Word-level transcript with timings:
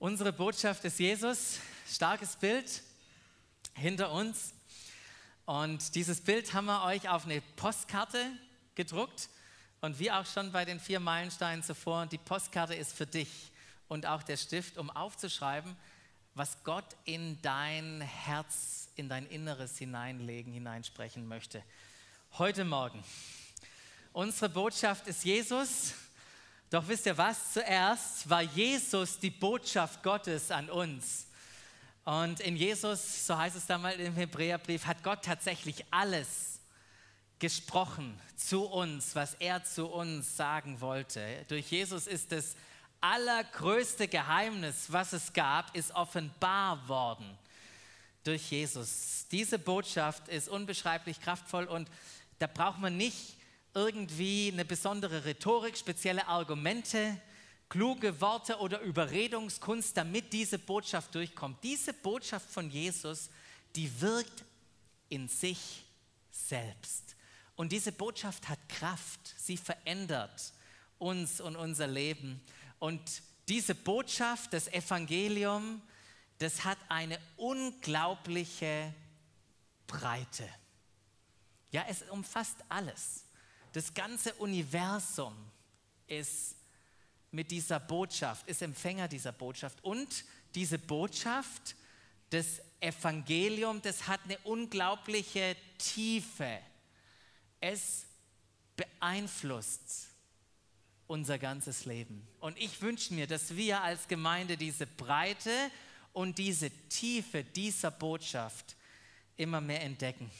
Unsere 0.00 0.32
Botschaft 0.32 0.82
ist 0.86 0.98
Jesus, 0.98 1.58
starkes 1.86 2.34
Bild 2.34 2.82
hinter 3.74 4.10
uns. 4.10 4.54
Und 5.44 5.94
dieses 5.94 6.22
Bild 6.22 6.54
haben 6.54 6.64
wir 6.64 6.84
euch 6.84 7.06
auf 7.10 7.26
eine 7.26 7.42
Postkarte 7.56 8.24
gedruckt. 8.74 9.28
Und 9.82 9.98
wie 9.98 10.10
auch 10.10 10.24
schon 10.24 10.52
bei 10.52 10.64
den 10.64 10.80
vier 10.80 11.00
Meilensteinen 11.00 11.62
zuvor, 11.62 12.06
die 12.06 12.16
Postkarte 12.16 12.74
ist 12.74 12.94
für 12.94 13.04
dich 13.04 13.52
und 13.88 14.06
auch 14.06 14.22
der 14.22 14.38
Stift, 14.38 14.78
um 14.78 14.88
aufzuschreiben, 14.88 15.76
was 16.32 16.64
Gott 16.64 16.96
in 17.04 17.38
dein 17.42 18.00
Herz, 18.00 18.88
in 18.94 19.10
dein 19.10 19.26
Inneres 19.26 19.76
hineinlegen, 19.76 20.50
hineinsprechen 20.54 21.28
möchte. 21.28 21.62
Heute 22.38 22.64
Morgen. 22.64 23.04
Unsere 24.14 24.48
Botschaft 24.48 25.06
ist 25.08 25.26
Jesus 25.26 25.92
doch 26.70 26.86
wisst 26.86 27.06
ihr 27.06 27.18
was? 27.18 27.52
Zuerst 27.52 28.30
war 28.30 28.42
Jesus 28.42 29.18
die 29.18 29.30
Botschaft 29.30 30.02
Gottes 30.04 30.52
an 30.52 30.70
uns. 30.70 31.26
Und 32.04 32.38
in 32.40 32.56
Jesus, 32.56 33.26
so 33.26 33.36
heißt 33.36 33.56
es 33.56 33.66
damals 33.66 33.98
im 33.98 34.14
Hebräerbrief, 34.14 34.86
hat 34.86 35.02
Gott 35.02 35.24
tatsächlich 35.24 35.84
alles 35.90 36.60
gesprochen 37.40 38.18
zu 38.36 38.66
uns, 38.66 39.16
was 39.16 39.34
er 39.34 39.64
zu 39.64 39.86
uns 39.86 40.36
sagen 40.36 40.80
wollte. 40.80 41.44
Durch 41.48 41.70
Jesus 41.72 42.06
ist 42.06 42.30
das 42.30 42.54
allergrößte 43.00 44.06
Geheimnis, 44.06 44.92
was 44.92 45.12
es 45.12 45.32
gab, 45.32 45.74
ist 45.76 45.92
offenbar 45.92 46.86
worden. 46.88 47.36
Durch 48.22 48.50
Jesus. 48.50 49.26
Diese 49.32 49.58
Botschaft 49.58 50.28
ist 50.28 50.48
unbeschreiblich 50.48 51.20
kraftvoll 51.20 51.64
und 51.64 51.90
da 52.38 52.46
braucht 52.46 52.78
man 52.78 52.96
nicht 52.96 53.39
irgendwie 53.74 54.50
eine 54.52 54.64
besondere 54.64 55.24
Rhetorik, 55.24 55.76
spezielle 55.76 56.26
Argumente, 56.26 57.20
kluge 57.68 58.20
Worte 58.20 58.58
oder 58.58 58.80
Überredungskunst, 58.80 59.96
damit 59.96 60.32
diese 60.32 60.58
Botschaft 60.58 61.14
durchkommt. 61.14 61.62
Diese 61.62 61.92
Botschaft 61.92 62.50
von 62.50 62.70
Jesus, 62.70 63.30
die 63.76 64.00
wirkt 64.00 64.44
in 65.08 65.28
sich 65.28 65.84
selbst. 66.30 67.16
Und 67.54 67.72
diese 67.72 67.92
Botschaft 67.92 68.48
hat 68.48 68.58
Kraft. 68.68 69.34
Sie 69.36 69.56
verändert 69.56 70.52
uns 70.98 71.40
und 71.40 71.56
unser 71.56 71.86
Leben. 71.86 72.40
Und 72.78 73.22
diese 73.48 73.74
Botschaft, 73.74 74.52
das 74.52 74.68
Evangelium, 74.68 75.82
das 76.38 76.64
hat 76.64 76.78
eine 76.88 77.18
unglaubliche 77.36 78.94
Breite. 79.86 80.48
Ja, 81.70 81.84
es 81.88 82.02
umfasst 82.02 82.56
alles. 82.68 83.24
Das 83.72 83.94
ganze 83.94 84.34
Universum 84.34 85.34
ist 86.06 86.56
mit 87.30 87.50
dieser 87.50 87.78
Botschaft, 87.78 88.48
ist 88.48 88.62
Empfänger 88.62 89.08
dieser 89.08 89.32
Botschaft. 89.32 89.82
Und 89.84 90.24
diese 90.54 90.78
Botschaft, 90.78 91.76
das 92.30 92.60
Evangelium, 92.80 93.80
das 93.82 94.08
hat 94.08 94.20
eine 94.24 94.38
unglaubliche 94.38 95.56
Tiefe. 95.78 96.58
Es 97.60 98.06
beeinflusst 98.76 100.08
unser 101.06 101.38
ganzes 101.38 101.84
Leben. 101.84 102.26
Und 102.40 102.58
ich 102.58 102.80
wünsche 102.82 103.14
mir, 103.14 103.26
dass 103.26 103.56
wir 103.56 103.82
als 103.82 104.08
Gemeinde 104.08 104.56
diese 104.56 104.86
Breite 104.86 105.50
und 106.12 106.38
diese 106.38 106.70
Tiefe 106.88 107.44
dieser 107.44 107.90
Botschaft 107.90 108.76
immer 109.36 109.60
mehr 109.60 109.82
entdecken. 109.82 110.30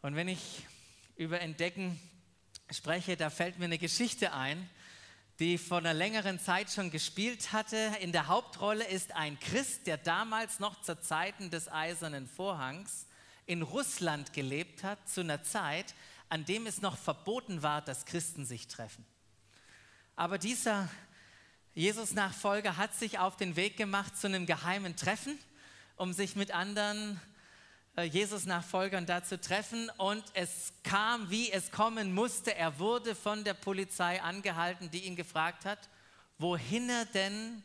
Und 0.00 0.16
wenn 0.16 0.28
ich 0.28 0.40
über 1.16 1.40
Entdecken 1.40 2.00
spreche, 2.70 3.16
da 3.16 3.30
fällt 3.30 3.58
mir 3.58 3.66
eine 3.66 3.78
Geschichte 3.78 4.32
ein, 4.32 4.68
die 5.38 5.58
vor 5.58 5.78
einer 5.78 5.94
längeren 5.94 6.38
Zeit 6.38 6.70
schon 6.70 6.90
gespielt 6.90 7.52
hatte. 7.52 7.76
In 8.00 8.12
der 8.12 8.28
Hauptrolle 8.28 8.86
ist 8.86 9.12
ein 9.12 9.38
Christ, 9.40 9.86
der 9.86 9.96
damals 9.96 10.60
noch 10.60 10.80
zur 10.82 11.00
Zeiten 11.00 11.50
des 11.50 11.70
Eisernen 11.70 12.26
Vorhangs 12.28 13.06
in 13.46 13.62
Russland 13.62 14.32
gelebt 14.32 14.84
hat, 14.84 15.08
zu 15.08 15.20
einer 15.20 15.42
Zeit, 15.42 15.94
an 16.28 16.44
dem 16.44 16.66
es 16.66 16.80
noch 16.80 16.96
verboten 16.96 17.62
war, 17.62 17.82
dass 17.82 18.06
Christen 18.06 18.46
sich 18.46 18.68
treffen. 18.68 19.04
Aber 20.16 20.38
dieser 20.38 20.88
Jesus-Nachfolger 21.74 22.76
hat 22.76 22.94
sich 22.94 23.18
auf 23.18 23.36
den 23.36 23.56
Weg 23.56 23.76
gemacht 23.76 24.16
zu 24.16 24.26
einem 24.26 24.46
geheimen 24.46 24.96
Treffen, 24.96 25.38
um 25.96 26.12
sich 26.12 26.36
mit 26.36 26.52
anderen 26.52 27.20
Jesus-Nachfolgern 28.00 29.04
da 29.04 29.22
zu 29.22 29.38
treffen 29.38 29.90
und 29.98 30.24
es 30.32 30.72
kam, 30.82 31.28
wie 31.30 31.52
es 31.52 31.70
kommen 31.70 32.14
musste. 32.14 32.54
Er 32.54 32.78
wurde 32.78 33.14
von 33.14 33.44
der 33.44 33.54
Polizei 33.54 34.22
angehalten, 34.22 34.90
die 34.90 35.04
ihn 35.04 35.14
gefragt 35.14 35.66
hat, 35.66 35.90
wohin 36.38 36.88
er 36.88 37.04
denn 37.04 37.62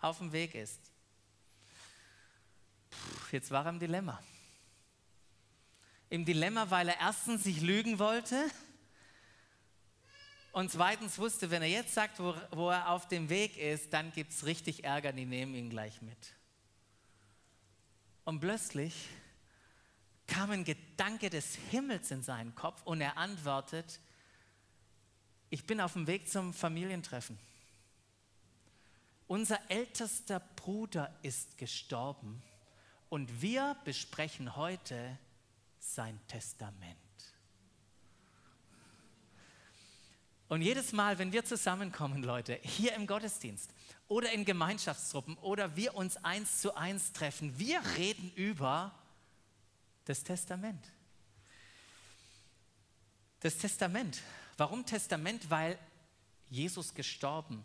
auf 0.00 0.18
dem 0.18 0.32
Weg 0.32 0.54
ist. 0.54 0.80
Puh, 2.90 2.98
jetzt 3.32 3.50
war 3.50 3.64
er 3.64 3.70
im 3.70 3.78
Dilemma. 3.78 4.22
Im 6.10 6.26
Dilemma, 6.26 6.70
weil 6.70 6.88
er 6.88 7.00
erstens 7.00 7.44
sich 7.44 7.62
lügen 7.62 7.98
wollte 7.98 8.50
und 10.52 10.70
zweitens 10.70 11.18
wusste, 11.18 11.50
wenn 11.50 11.62
er 11.62 11.68
jetzt 11.68 11.94
sagt, 11.94 12.18
wo, 12.18 12.34
wo 12.50 12.70
er 12.70 12.90
auf 12.90 13.06
dem 13.08 13.28
Weg 13.28 13.56
ist, 13.56 13.92
dann 13.92 14.12
gibt 14.12 14.32
es 14.32 14.44
richtig 14.44 14.84
Ärger, 14.84 15.12
die 15.12 15.24
nehmen 15.24 15.54
ihn 15.54 15.70
gleich 15.70 16.02
mit. 16.02 16.18
Und 18.24 18.40
plötzlich 18.40 19.08
kam 20.30 20.52
ein 20.52 20.64
Gedanke 20.64 21.28
des 21.28 21.56
Himmels 21.70 22.10
in 22.10 22.22
seinen 22.22 22.54
Kopf 22.54 22.80
und 22.84 23.00
er 23.00 23.18
antwortet, 23.18 24.00
ich 25.50 25.66
bin 25.66 25.80
auf 25.80 25.94
dem 25.94 26.06
Weg 26.06 26.30
zum 26.30 26.54
Familientreffen. 26.54 27.36
Unser 29.26 29.58
ältester 29.68 30.40
Bruder 30.56 31.12
ist 31.22 31.58
gestorben 31.58 32.42
und 33.08 33.42
wir 33.42 33.76
besprechen 33.84 34.54
heute 34.54 35.18
sein 35.80 36.18
Testament. 36.28 36.96
Und 40.48 40.62
jedes 40.62 40.92
Mal, 40.92 41.18
wenn 41.18 41.32
wir 41.32 41.44
zusammenkommen, 41.44 42.22
Leute, 42.22 42.58
hier 42.62 42.94
im 42.94 43.06
Gottesdienst 43.06 43.72
oder 44.08 44.32
in 44.32 44.44
Gemeinschaftstruppen 44.44 45.36
oder 45.38 45.76
wir 45.76 45.94
uns 45.94 46.16
eins 46.24 46.60
zu 46.60 46.76
eins 46.76 47.12
treffen, 47.12 47.58
wir 47.58 47.80
reden 47.96 48.32
über 48.34 48.92
das 50.10 50.24
Testament. 50.24 50.84
Das 53.38 53.56
Testament. 53.56 54.20
Warum 54.56 54.84
Testament? 54.84 55.48
Weil 55.48 55.78
Jesus 56.50 56.92
gestorben 56.92 57.64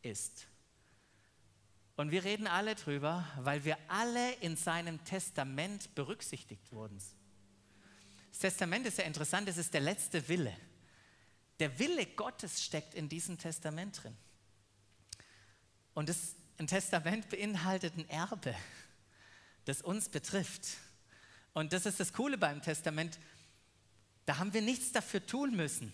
ist. 0.00 0.46
Und 1.96 2.10
wir 2.10 2.24
reden 2.24 2.46
alle 2.46 2.74
drüber, 2.74 3.28
weil 3.36 3.64
wir 3.64 3.76
alle 3.88 4.32
in 4.36 4.56
seinem 4.56 5.04
Testament 5.04 5.94
berücksichtigt 5.94 6.72
wurden. 6.72 6.98
Das 8.30 8.38
Testament 8.38 8.86
ist 8.86 8.96
ja 8.96 9.04
interessant, 9.04 9.46
es 9.48 9.58
ist 9.58 9.74
der 9.74 9.82
letzte 9.82 10.26
Wille. 10.28 10.56
Der 11.58 11.78
Wille 11.78 12.06
Gottes 12.06 12.64
steckt 12.64 12.94
in 12.94 13.10
diesem 13.10 13.36
Testament 13.36 14.02
drin. 14.02 14.16
Und 15.92 16.08
das, 16.08 16.34
ein 16.56 16.66
Testament 16.66 17.28
beinhaltet 17.28 17.96
ein 17.98 18.08
Erbe, 18.08 18.54
das 19.66 19.82
uns 19.82 20.08
betrifft. 20.08 20.78
Und 21.54 21.72
das 21.72 21.86
ist 21.86 22.00
das 22.00 22.12
Coole 22.12 22.38
beim 22.38 22.62
Testament. 22.62 23.18
Da 24.26 24.38
haben 24.38 24.52
wir 24.52 24.62
nichts 24.62 24.92
dafür 24.92 25.24
tun 25.24 25.56
müssen. 25.56 25.92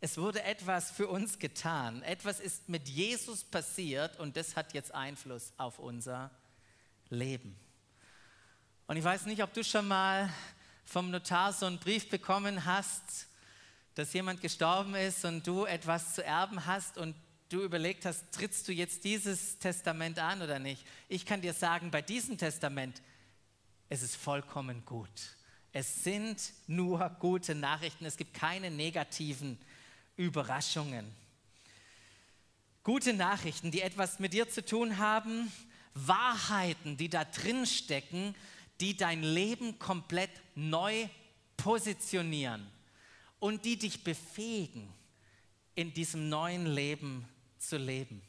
Es 0.00 0.18
wurde 0.18 0.42
etwas 0.42 0.90
für 0.90 1.06
uns 1.08 1.38
getan. 1.38 2.02
Etwas 2.02 2.40
ist 2.40 2.68
mit 2.68 2.88
Jesus 2.88 3.44
passiert 3.44 4.18
und 4.18 4.36
das 4.36 4.56
hat 4.56 4.74
jetzt 4.74 4.92
Einfluss 4.92 5.52
auf 5.56 5.78
unser 5.78 6.30
Leben. 7.08 7.56
Und 8.88 8.96
ich 8.96 9.04
weiß 9.04 9.26
nicht, 9.26 9.42
ob 9.42 9.54
du 9.54 9.62
schon 9.62 9.86
mal 9.86 10.28
vom 10.84 11.10
Notar 11.10 11.52
so 11.52 11.66
einen 11.66 11.78
Brief 11.78 12.10
bekommen 12.10 12.64
hast, 12.64 13.28
dass 13.94 14.12
jemand 14.12 14.40
gestorben 14.40 14.94
ist 14.94 15.24
und 15.24 15.46
du 15.46 15.66
etwas 15.66 16.14
zu 16.14 16.24
erben 16.24 16.66
hast 16.66 16.98
und 16.98 17.14
du 17.48 17.62
überlegt 17.62 18.04
hast, 18.04 18.32
trittst 18.32 18.66
du 18.66 18.72
jetzt 18.72 19.04
dieses 19.04 19.58
Testament 19.58 20.18
an 20.18 20.42
oder 20.42 20.58
nicht? 20.58 20.84
Ich 21.08 21.26
kann 21.26 21.42
dir 21.42 21.52
sagen, 21.52 21.90
bei 21.90 22.02
diesem 22.02 22.38
Testament 22.38 23.02
es 23.92 24.00
ist 24.00 24.16
vollkommen 24.16 24.82
gut. 24.86 25.36
Es 25.70 26.02
sind 26.02 26.54
nur 26.66 27.10
gute 27.20 27.54
Nachrichten, 27.54 28.06
es 28.06 28.16
gibt 28.16 28.32
keine 28.32 28.70
negativen 28.70 29.58
Überraschungen. 30.16 31.04
Gute 32.84 33.12
Nachrichten, 33.12 33.70
die 33.70 33.82
etwas 33.82 34.18
mit 34.18 34.32
dir 34.32 34.48
zu 34.48 34.64
tun 34.64 34.96
haben, 34.96 35.52
Wahrheiten, 35.92 36.96
die 36.96 37.10
da 37.10 37.26
drin 37.26 37.66
stecken, 37.66 38.34
die 38.80 38.96
dein 38.96 39.22
Leben 39.22 39.78
komplett 39.78 40.30
neu 40.54 41.06
positionieren 41.58 42.66
und 43.40 43.66
die 43.66 43.76
dich 43.78 44.02
befähigen, 44.02 44.88
in 45.74 45.92
diesem 45.92 46.30
neuen 46.30 46.64
Leben 46.64 47.28
zu 47.58 47.76
leben. 47.76 48.22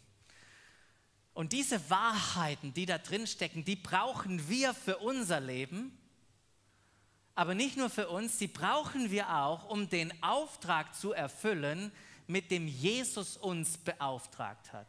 Und 1.33 1.51
diese 1.51 1.89
Wahrheiten, 1.89 2.73
die 2.73 2.85
da 2.85 2.97
drin 2.97 3.25
stecken, 3.25 3.65
die 3.65 3.75
brauchen 3.75 4.47
wir 4.49 4.73
für 4.73 4.97
unser 4.97 5.39
Leben, 5.39 5.97
aber 7.35 7.55
nicht 7.55 7.77
nur 7.77 7.89
für 7.89 8.09
uns, 8.09 8.37
die 8.37 8.47
brauchen 8.47 9.09
wir 9.09 9.35
auch, 9.35 9.67
um 9.69 9.89
den 9.89 10.13
Auftrag 10.21 10.95
zu 10.95 11.13
erfüllen, 11.13 11.91
mit 12.27 12.51
dem 12.51 12.67
Jesus 12.67 13.37
uns 13.37 13.77
beauftragt 13.77 14.71
hat. 14.71 14.87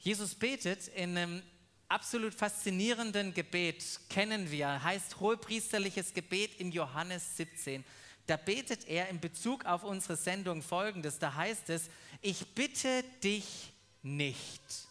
Jesus 0.00 0.34
betet 0.34 0.88
in 0.88 1.16
einem 1.16 1.42
absolut 1.88 2.34
faszinierenden 2.34 3.32
Gebet, 3.32 4.00
kennen 4.10 4.50
wir, 4.50 4.82
heißt 4.82 5.20
hohepriesterliches 5.20 6.12
Gebet 6.12 6.56
in 6.56 6.72
Johannes 6.72 7.36
17. 7.36 7.84
Da 8.26 8.36
betet 8.36 8.88
er 8.88 9.08
in 9.08 9.20
Bezug 9.20 9.64
auf 9.64 9.84
unsere 9.84 10.16
Sendung 10.16 10.62
folgendes, 10.62 11.20
da 11.20 11.34
heißt 11.34 11.70
es, 11.70 11.88
ich 12.20 12.54
bitte 12.54 13.04
dich 13.22 13.72
nicht. 14.02 14.86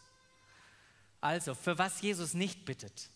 Also, 1.26 1.56
für 1.56 1.76
was 1.80 2.04
Jesus 2.04 2.36
nicht 2.36 2.66
bittet. 2.66 3.10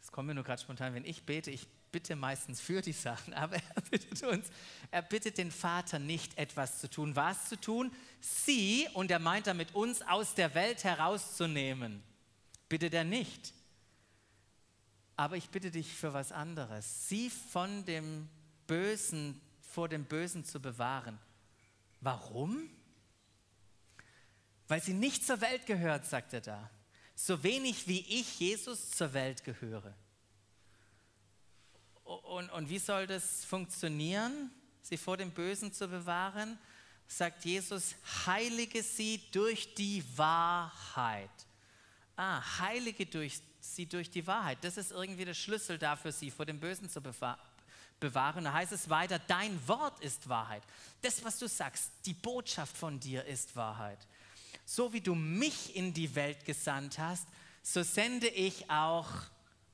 Das 0.00 0.12
kommt 0.12 0.28
mir 0.28 0.34
nur 0.34 0.44
gerade 0.44 0.60
spontan, 0.60 0.92
wenn 0.92 1.06
ich 1.06 1.22
bete, 1.22 1.50
ich 1.50 1.66
bitte 1.90 2.14
meistens 2.14 2.60
für 2.60 2.82
die 2.82 2.92
Sachen, 2.92 3.32
aber 3.42 3.56
er 3.56 3.80
bittet 3.90 4.22
uns, 4.22 4.48
er 4.90 5.00
bittet 5.00 5.38
den 5.38 5.50
Vater 5.50 5.98
nicht 5.98 6.36
etwas 6.36 6.78
zu 6.78 6.90
tun. 6.90 7.16
Was 7.16 7.48
zu 7.48 7.58
tun? 7.58 7.90
Sie, 8.20 8.86
und 8.92 9.10
er 9.10 9.18
meint 9.18 9.46
damit 9.46 9.74
uns, 9.74 10.02
aus 10.02 10.34
der 10.34 10.54
Welt 10.54 10.84
herauszunehmen. 10.84 12.02
Bittet 12.68 12.92
er 12.92 13.04
nicht. 13.04 13.54
Aber 15.16 15.38
ich 15.38 15.48
bitte 15.48 15.70
dich 15.70 15.90
für 15.94 16.12
was 16.12 16.32
anderes. 16.32 17.08
Sie 17.08 17.30
von 17.30 17.86
dem 17.86 18.28
Bösen, 18.66 19.40
vor 19.62 19.88
dem 19.88 20.04
Bösen 20.04 20.44
zu 20.44 20.60
bewahren. 20.60 21.18
Warum? 22.02 22.68
Weil 24.70 24.80
sie 24.80 24.92
nicht 24.92 25.26
zur 25.26 25.40
Welt 25.40 25.66
gehört, 25.66 26.06
sagt 26.06 26.32
er 26.32 26.40
da. 26.40 26.70
So 27.16 27.42
wenig 27.42 27.88
wie 27.88 28.02
ich, 28.02 28.38
Jesus, 28.38 28.92
zur 28.92 29.12
Welt 29.14 29.42
gehöre. 29.42 29.92
Und, 32.04 32.48
und 32.50 32.70
wie 32.70 32.78
soll 32.78 33.08
das 33.08 33.44
funktionieren, 33.44 34.52
sie 34.80 34.96
vor 34.96 35.16
dem 35.16 35.32
Bösen 35.32 35.72
zu 35.72 35.88
bewahren? 35.88 36.56
Sagt 37.08 37.44
Jesus, 37.44 37.96
heilige 38.26 38.84
sie 38.84 39.20
durch 39.32 39.74
die 39.74 40.04
Wahrheit. 40.16 41.30
Ah, 42.14 42.40
heilige 42.60 43.06
durch, 43.06 43.40
sie 43.58 43.86
durch 43.86 44.08
die 44.08 44.24
Wahrheit. 44.24 44.58
Das 44.62 44.76
ist 44.76 44.92
irgendwie 44.92 45.24
der 45.24 45.34
Schlüssel 45.34 45.78
dafür, 45.78 46.12
sie 46.12 46.30
vor 46.30 46.46
dem 46.46 46.60
Bösen 46.60 46.88
zu 46.88 47.00
bewahren. 47.00 48.44
Da 48.44 48.52
heißt 48.52 48.70
es 48.70 48.88
weiter, 48.88 49.18
dein 49.18 49.66
Wort 49.66 49.98
ist 49.98 50.28
Wahrheit. 50.28 50.62
Das, 51.02 51.24
was 51.24 51.40
du 51.40 51.48
sagst, 51.48 51.90
die 52.06 52.14
Botschaft 52.14 52.76
von 52.76 53.00
dir 53.00 53.24
ist 53.24 53.56
Wahrheit. 53.56 54.06
So 54.72 54.92
wie 54.92 55.00
du 55.00 55.16
mich 55.16 55.74
in 55.74 55.92
die 55.92 56.14
Welt 56.14 56.44
gesandt 56.44 57.00
hast, 57.00 57.26
so 57.60 57.82
sende 57.82 58.28
ich 58.28 58.70
auch 58.70 59.08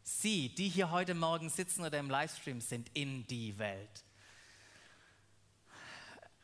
Sie, 0.02 0.48
die 0.48 0.70
hier 0.70 0.90
heute 0.90 1.12
Morgen 1.12 1.50
sitzen 1.50 1.84
oder 1.84 1.98
im 1.98 2.08
Livestream 2.08 2.62
sind, 2.62 2.88
in 2.94 3.26
die 3.26 3.58
Welt. 3.58 4.04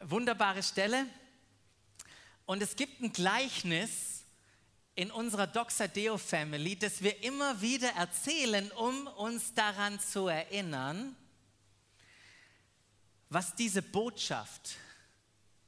Wunderbare 0.01 0.63
Stelle. 0.63 1.07
Und 2.45 2.63
es 2.63 2.77
gibt 2.77 3.01
ein 3.01 3.11
Gleichnis 3.15 4.25
in 4.97 5.11
unserer 5.11 5.47
Doxadeo 5.47 6.19
Family, 6.19 6.77
das 6.77 7.01
wir 7.01 7.25
immer 7.25 7.59
wieder 7.63 7.89
erzählen, 7.93 8.71
um 8.73 9.07
uns 9.07 9.55
daran 9.55 9.99
zu 9.99 10.29
erinnern, 10.29 11.17
was 13.31 13.55
diese 13.55 13.81
Botschaft, 13.81 14.77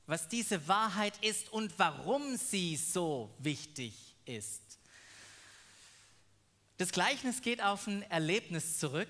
was 0.07 0.29
diese 0.29 0.69
Wahrheit 0.69 1.17
ist 1.25 1.51
und 1.53 1.79
warum 1.79 2.37
sie 2.37 2.77
so 2.77 3.35
wichtig 3.39 4.15
ist. 4.25 4.79
Das 6.77 6.91
Gleichnis 6.91 7.41
geht 7.41 7.63
auf 7.63 7.87
ein 7.87 8.03
Erlebnis 8.11 8.79
zurück, 8.79 9.09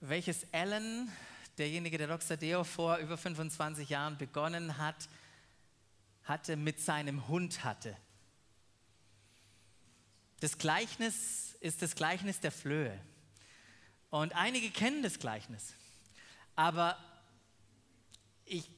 welches 0.00 0.52
Alan, 0.52 1.10
derjenige, 1.58 1.98
der 1.98 2.08
Doxadeo 2.08 2.64
vor 2.64 2.96
über 2.96 3.16
25 3.16 3.88
Jahren 3.88 4.16
begonnen 4.18 4.78
hat, 4.78 5.08
hatte 6.24 6.56
mit 6.56 6.80
seinem 6.80 7.28
Hund 7.28 7.62
hatte. 7.62 7.96
Das 10.40 10.58
Gleichnis 10.58 11.56
ist 11.60 11.82
das 11.82 11.94
Gleichnis 11.94 12.40
der 12.40 12.50
Flöhe. 12.50 12.98
Und 14.10 14.34
einige 14.34 14.70
kennen 14.70 15.02
das 15.02 15.18
Gleichnis. 15.18 15.74
Aber 16.56 16.98
ich 18.44 18.68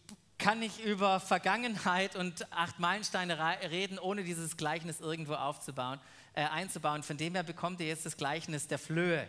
kann 0.44 0.58
nicht 0.58 0.84
über 0.84 1.20
Vergangenheit 1.20 2.16
und 2.16 2.52
acht 2.52 2.78
Meilensteine 2.78 3.38
reden, 3.70 3.98
ohne 3.98 4.24
dieses 4.24 4.58
Gleichnis 4.58 5.00
irgendwo 5.00 5.32
aufzubauen 5.36 5.98
äh, 6.34 6.42
einzubauen. 6.42 7.02
Von 7.02 7.16
dem 7.16 7.32
her 7.32 7.42
bekommt 7.42 7.80
ihr 7.80 7.86
jetzt 7.86 8.04
das 8.04 8.18
Gleichnis 8.18 8.66
der 8.66 8.78
Flöhe 8.78 9.26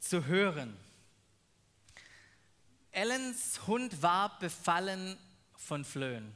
zu 0.00 0.26
hören. 0.26 0.76
Ellens 2.90 3.60
Hund 3.68 4.02
war 4.02 4.36
befallen 4.40 5.16
von 5.56 5.84
Flöhen. 5.84 6.34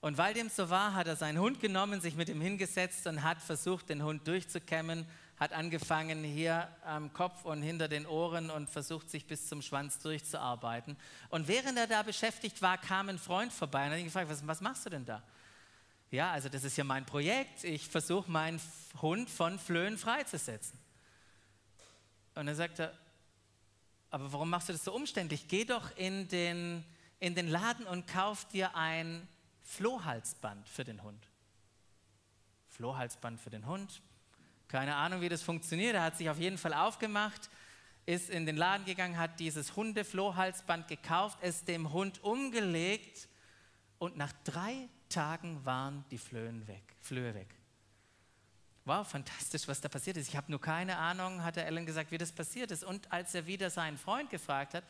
Und 0.00 0.16
weil 0.16 0.32
dem 0.32 0.48
so 0.48 0.70
war, 0.70 0.94
hat 0.94 1.08
er 1.08 1.16
seinen 1.16 1.38
Hund 1.38 1.60
genommen, 1.60 2.00
sich 2.00 2.14
mit 2.14 2.30
ihm 2.30 2.40
hingesetzt 2.40 3.06
und 3.06 3.22
hat 3.22 3.42
versucht, 3.42 3.90
den 3.90 4.02
Hund 4.02 4.26
durchzukämmen, 4.26 5.04
hat 5.42 5.52
angefangen 5.52 6.22
hier 6.22 6.68
am 6.84 7.12
Kopf 7.12 7.44
und 7.44 7.62
hinter 7.62 7.88
den 7.88 8.06
Ohren 8.06 8.48
und 8.48 8.70
versucht, 8.70 9.10
sich 9.10 9.26
bis 9.26 9.48
zum 9.48 9.60
Schwanz 9.60 9.98
durchzuarbeiten. 9.98 10.96
Und 11.30 11.48
während 11.48 11.76
er 11.76 11.88
da 11.88 12.04
beschäftigt 12.04 12.62
war, 12.62 12.78
kam 12.78 13.08
ein 13.08 13.18
Freund 13.18 13.52
vorbei 13.52 13.86
und 13.86 13.90
hat 13.90 13.98
ihn 13.98 14.04
gefragt, 14.04 14.30
was, 14.30 14.46
was 14.46 14.60
machst 14.60 14.86
du 14.86 14.90
denn 14.90 15.04
da? 15.04 15.20
Ja, 16.12 16.30
also 16.30 16.48
das 16.48 16.62
ist 16.62 16.76
ja 16.76 16.84
mein 16.84 17.04
Projekt. 17.04 17.64
Ich 17.64 17.88
versuche 17.88 18.30
meinen 18.30 18.60
Hund 19.00 19.28
von 19.28 19.58
Flöhen 19.58 19.98
freizusetzen. 19.98 20.78
Und 22.36 22.46
dann 22.46 22.54
sagt 22.54 22.78
er, 22.78 22.96
aber 24.10 24.32
warum 24.32 24.48
machst 24.48 24.68
du 24.68 24.72
das 24.72 24.84
so 24.84 24.94
umständlich? 24.94 25.48
Geh 25.48 25.64
doch 25.64 25.96
in 25.96 26.28
den, 26.28 26.84
in 27.18 27.34
den 27.34 27.48
Laden 27.48 27.84
und 27.88 28.06
kauf 28.06 28.46
dir 28.46 28.76
ein 28.76 29.26
Flohhalsband 29.62 30.68
für 30.68 30.84
den 30.84 31.02
Hund. 31.02 31.26
Flohhalsband 32.68 33.40
für 33.40 33.50
den 33.50 33.66
Hund. 33.66 34.02
Keine 34.72 34.96
Ahnung, 34.96 35.20
wie 35.20 35.28
das 35.28 35.42
funktioniert. 35.42 35.96
Er 35.96 36.02
hat 36.02 36.16
sich 36.16 36.30
auf 36.30 36.38
jeden 36.38 36.56
Fall 36.56 36.72
aufgemacht, 36.72 37.50
ist 38.06 38.30
in 38.30 38.46
den 38.46 38.56
Laden 38.56 38.86
gegangen, 38.86 39.18
hat 39.18 39.38
dieses 39.38 39.76
Hundeflohhalsband 39.76 40.88
gekauft, 40.88 41.36
es 41.42 41.66
dem 41.66 41.92
Hund 41.92 42.24
umgelegt 42.24 43.28
und 43.98 44.16
nach 44.16 44.32
drei 44.44 44.88
Tagen 45.10 45.62
waren 45.66 46.06
die 46.10 46.16
Flöhen 46.16 46.66
weg, 46.68 46.82
Flöhe 47.02 47.34
weg. 47.34 47.54
Wow, 48.86 49.06
fantastisch, 49.06 49.68
was 49.68 49.82
da 49.82 49.90
passiert 49.90 50.16
ist. 50.16 50.28
Ich 50.28 50.36
habe 50.38 50.50
nur 50.50 50.60
keine 50.62 50.96
Ahnung, 50.96 51.44
hat 51.44 51.56
der 51.56 51.66
Ellen 51.66 51.84
gesagt, 51.84 52.10
wie 52.10 52.16
das 52.16 52.32
passiert 52.32 52.70
ist. 52.70 52.82
Und 52.82 53.12
als 53.12 53.34
er 53.34 53.46
wieder 53.46 53.68
seinen 53.68 53.98
Freund 53.98 54.30
gefragt 54.30 54.72
hat, 54.72 54.84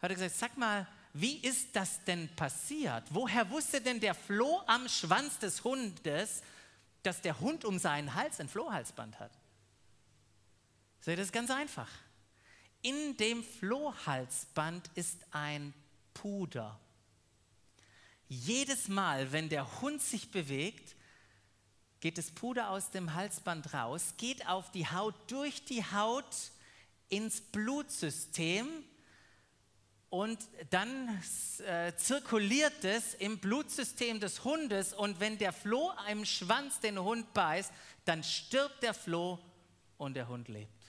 hat 0.00 0.10
er 0.10 0.14
gesagt, 0.14 0.34
sag 0.34 0.56
mal, 0.56 0.86
wie 1.12 1.36
ist 1.40 1.76
das 1.76 2.02
denn 2.04 2.34
passiert? 2.36 3.04
Woher 3.10 3.50
wusste 3.50 3.82
denn 3.82 4.00
der 4.00 4.14
Floh 4.14 4.62
am 4.66 4.88
Schwanz 4.88 5.38
des 5.38 5.62
Hundes, 5.62 6.42
dass 7.02 7.20
der 7.20 7.40
Hund 7.40 7.64
um 7.64 7.78
seinen 7.78 8.14
Hals 8.14 8.40
ein 8.40 8.48
Flohhalsband 8.48 9.18
hat? 9.18 9.32
Seht, 11.00 11.18
das 11.18 11.26
ist 11.26 11.32
ganz 11.32 11.50
einfach. 11.50 11.88
In 12.82 13.16
dem 13.16 13.42
Flohhalsband 13.42 14.90
ist 14.94 15.18
ein 15.30 15.74
Puder. 16.14 16.78
Jedes 18.28 18.88
Mal, 18.88 19.32
wenn 19.32 19.48
der 19.48 19.80
Hund 19.80 20.00
sich 20.00 20.30
bewegt, 20.30 20.94
geht 22.00 22.16
das 22.16 22.30
Puder 22.30 22.70
aus 22.70 22.90
dem 22.90 23.14
Halsband 23.14 23.74
raus, 23.74 24.14
geht 24.16 24.46
auf 24.46 24.70
die 24.70 24.86
Haut, 24.86 25.14
durch 25.26 25.64
die 25.64 25.84
Haut 25.84 26.34
ins 27.08 27.40
Blutsystem 27.40 28.66
und 30.10 30.38
dann 30.70 31.22
äh, 31.66 31.94
zirkuliert 31.94 32.84
es 32.84 33.14
im 33.14 33.38
Blutsystem 33.38 34.18
des 34.18 34.44
Hundes 34.44 34.92
und 34.92 35.20
wenn 35.20 35.38
der 35.38 35.52
Floh 35.52 35.92
im 36.10 36.24
Schwanz 36.24 36.80
den 36.80 36.98
Hund 36.98 37.32
beißt, 37.32 37.72
dann 38.04 38.24
stirbt 38.24 38.82
der 38.82 38.92
Floh 38.92 39.38
und 39.98 40.14
der 40.14 40.28
Hund 40.28 40.48
lebt. 40.48 40.79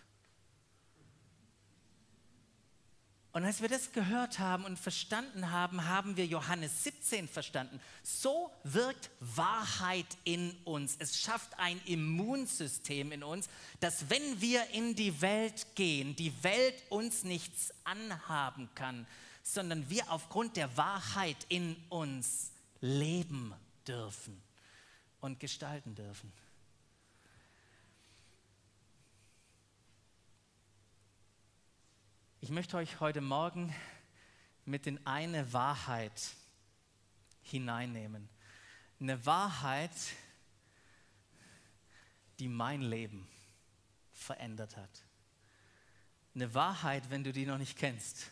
Und 3.34 3.46
als 3.46 3.62
wir 3.62 3.70
das 3.70 3.94
gehört 3.94 4.40
haben 4.40 4.66
und 4.66 4.78
verstanden 4.78 5.52
haben, 5.52 5.86
haben 5.86 6.18
wir 6.18 6.26
Johannes 6.26 6.84
17 6.84 7.30
verstanden. 7.30 7.80
So 8.04 8.52
wirkt 8.64 9.10
Wahrheit 9.22 10.18
in 10.26 10.52
uns. 10.66 10.98
Es 11.00 11.18
schafft 11.18 11.58
ein 11.58 11.80
Immunsystem 11.86 13.14
in 13.14 13.24
uns, 13.24 13.48
dass 13.80 14.10
wenn 14.10 14.42
wir 14.42 14.70
in 14.72 14.96
die 14.96 15.22
Welt 15.22 15.66
gehen, 15.76 16.16
die 16.18 16.34
Welt 16.44 16.76
uns 16.90 17.24
nichts 17.24 17.74
anhaben 17.86 18.70
kann, 18.76 19.08
sondern 19.44 19.90
wir 19.90 20.12
aufgrund 20.12 20.58
der 20.58 20.76
Wahrheit 20.76 21.38
in 21.48 21.78
uns 21.88 22.52
leben 22.82 23.54
dürfen 23.88 24.42
und 25.22 25.40
gestalten 25.40 25.96
dürfen. 25.96 26.34
Ich 32.44 32.50
möchte 32.50 32.76
euch 32.78 33.00
heute 33.00 33.22
Morgen 33.22 33.72
mit 34.66 34.88
in 34.88 35.06
eine 35.06 35.54
Wahrheit 35.54 36.34
hineinnehmen. 37.44 38.28
Eine 39.00 39.24
Wahrheit, 39.28 39.92
die 42.40 42.48
mein 42.48 42.82
Leben 42.82 43.28
verändert 44.12 44.76
hat. 44.76 44.90
Eine 46.34 46.52
Wahrheit, 46.56 47.12
wenn 47.12 47.24
du 47.24 47.32
die 47.32 47.46
noch 47.46 47.60
nicht 47.60 47.78
kennst, 47.78 48.32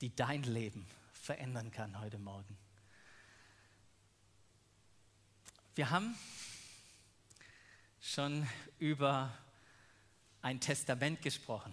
die 0.00 0.12
dein 0.16 0.42
Leben 0.42 0.84
verändern 1.12 1.70
kann 1.70 2.00
heute 2.00 2.18
Morgen. 2.18 2.58
Wir 5.76 5.90
haben 5.90 6.16
schon 8.00 8.48
über 8.80 9.32
ein 10.42 10.58
Testament 10.58 11.22
gesprochen, 11.22 11.72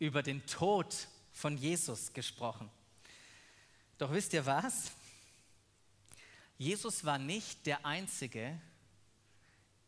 über 0.00 0.24
den 0.24 0.44
Tod 0.46 1.06
von 1.32 1.56
Jesus 1.56 2.12
gesprochen. 2.12 2.68
Doch 3.98 4.10
wisst 4.10 4.32
ihr 4.32 4.44
was? 4.44 4.90
Jesus 6.58 7.04
war 7.04 7.18
nicht 7.18 7.66
der 7.66 7.86
Einzige, 7.86 8.60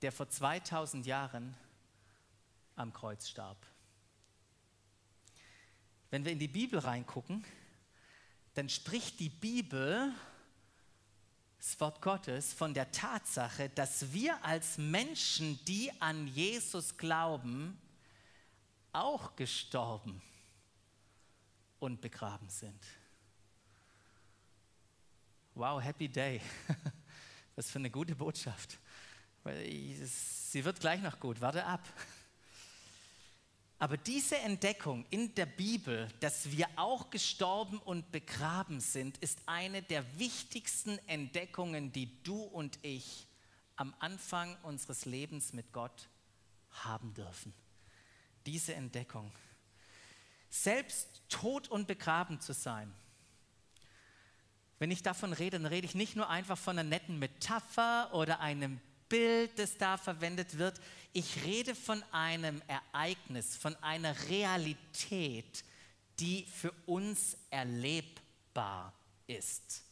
der 0.03 0.13
vor 0.13 0.29
2000 0.29 1.07
Jahren 1.07 1.57
am 2.77 2.93
Kreuz 2.93 3.29
starb. 3.29 3.67
Wenn 6.11 6.25
wir 6.25 6.33
in 6.33 6.39
die 6.39 6.49
Bibel 6.49 6.79
reingucken, 6.79 7.45
dann 8.55 8.69
spricht 8.69 9.19
die 9.19 9.31
Bibel, 9.31 10.13
das 11.59 11.81
Wort 11.81 12.03
Gottes, 12.03 12.53
von 12.53 12.75
der 12.75 12.93
Tatsache, 12.93 13.71
dass 13.71 14.13
wir 14.13 14.45
als 14.45 14.77
Menschen, 14.77 15.59
die 15.65 15.91
an 16.03 16.27
Jesus 16.27 16.99
glauben, 16.99 17.79
auch 18.93 19.37
gestorben 19.37 20.21
und 21.79 22.01
begraben 22.01 22.49
sind. 22.49 22.81
Wow, 25.55 25.83
happy 25.83 26.09
day. 26.09 26.41
Was 27.57 27.71
für 27.71 27.79
eine 27.79 27.91
gute 27.91 28.15
Botschaft. 28.15 28.79
Sie 29.45 30.65
wird 30.65 30.81
gleich 30.81 31.03
noch 31.03 31.19
gut, 31.19 31.41
warte 31.41 31.65
ab. 31.67 31.87
Aber 33.79 33.97
diese 33.97 34.39
Entdeckung 34.39 35.05
in 35.11 35.35
der 35.35 35.47
Bibel, 35.47 36.09
dass 36.21 36.53
wir 36.53 36.69
auch 36.77 37.11
gestorben 37.11 37.79
und 37.79 38.13
begraben 38.13 38.81
sind, 38.81 39.19
ist 39.19 39.41
eine 39.47 39.83
der 39.83 40.05
wichtigsten 40.21 40.99
Entdeckungen, 41.09 41.91
die 41.93 42.23
du 42.23 42.41
und 42.41 42.79
ich 42.83 43.27
am 43.75 43.93
Anfang 43.99 44.57
unseres 44.63 45.05
Lebens 45.05 45.53
mit 45.53 45.73
Gott 45.73 46.09
haben 46.71 47.13
dürfen. 47.15 47.53
Diese 48.47 48.75
Entdeckung. 48.75 49.33
Selbst 50.51 51.23
tot 51.29 51.69
und 51.69 51.87
begraben 51.87 52.41
zu 52.41 52.53
sein. 52.53 52.93
Wenn 54.79 54.91
ich 54.91 55.03
davon 55.03 55.33
rede, 55.33 55.59
dann 55.59 55.67
rede 55.67 55.87
ich 55.87 55.95
nicht 55.95 56.17
nur 56.17 56.29
einfach 56.29 56.59
von 56.59 56.79
einer 56.79 56.89
netten 56.89 57.19
Metapher 57.19 58.13
oder 58.13 58.41
einem 58.41 58.81
Bild, 59.09 59.59
das 59.59 59.79
da 59.79 59.97
verwendet 59.97 60.59
wird. 60.59 60.81
Ich 61.13 61.45
rede 61.45 61.75
von 61.75 62.03
einem 62.11 62.61
Ereignis, 62.67 63.57
von 63.57 63.77
einer 63.77 64.15
Realität, 64.29 65.65
die 66.19 66.47
für 66.47 66.73
uns 66.87 67.37
erlebbar 67.51 68.93
ist. 69.27 69.85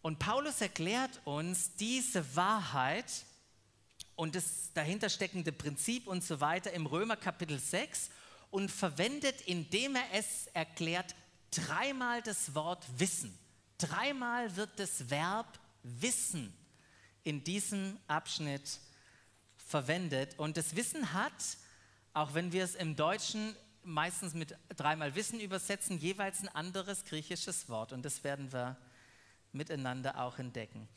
Und 0.00 0.18
Paulus 0.18 0.60
erklärt 0.60 1.20
uns 1.24 1.74
diese 1.76 2.36
Wahrheit 2.36 3.24
und 4.16 4.34
das 4.34 4.72
dahinter 4.74 5.08
steckende 5.08 5.52
Prinzip 5.52 6.06
und 6.06 6.22
so 6.22 6.40
weiter 6.40 6.72
im 6.72 6.86
Römer 6.86 7.16
Kapitel 7.16 7.58
6 7.58 8.10
und 8.50 8.70
verwendet, 8.70 9.40
indem 9.42 9.96
er 9.96 10.04
es 10.12 10.46
erklärt, 10.48 11.14
dreimal 11.50 12.22
das 12.22 12.54
Wort 12.54 12.86
Wissen. 12.98 13.36
Dreimal 13.78 14.54
wird 14.56 14.70
das 14.78 15.10
Verb 15.10 15.58
Wissen 15.82 16.52
in 17.24 17.42
diesem 17.42 17.98
Abschnitt 18.06 18.78
verwendet. 19.56 20.38
Und 20.38 20.56
das 20.56 20.76
Wissen 20.76 21.12
hat, 21.12 21.32
auch 22.12 22.34
wenn 22.34 22.52
wir 22.52 22.64
es 22.64 22.74
im 22.74 22.96
Deutschen 22.96 23.56
meistens 23.82 24.34
mit 24.34 24.56
dreimal 24.76 25.14
Wissen 25.14 25.40
übersetzen, 25.40 25.98
jeweils 25.98 26.40
ein 26.40 26.48
anderes 26.48 27.04
griechisches 27.04 27.68
Wort. 27.68 27.92
Und 27.92 28.04
das 28.04 28.24
werden 28.24 28.52
wir 28.52 28.76
miteinander 29.52 30.20
auch 30.20 30.38
entdecken. 30.38 30.88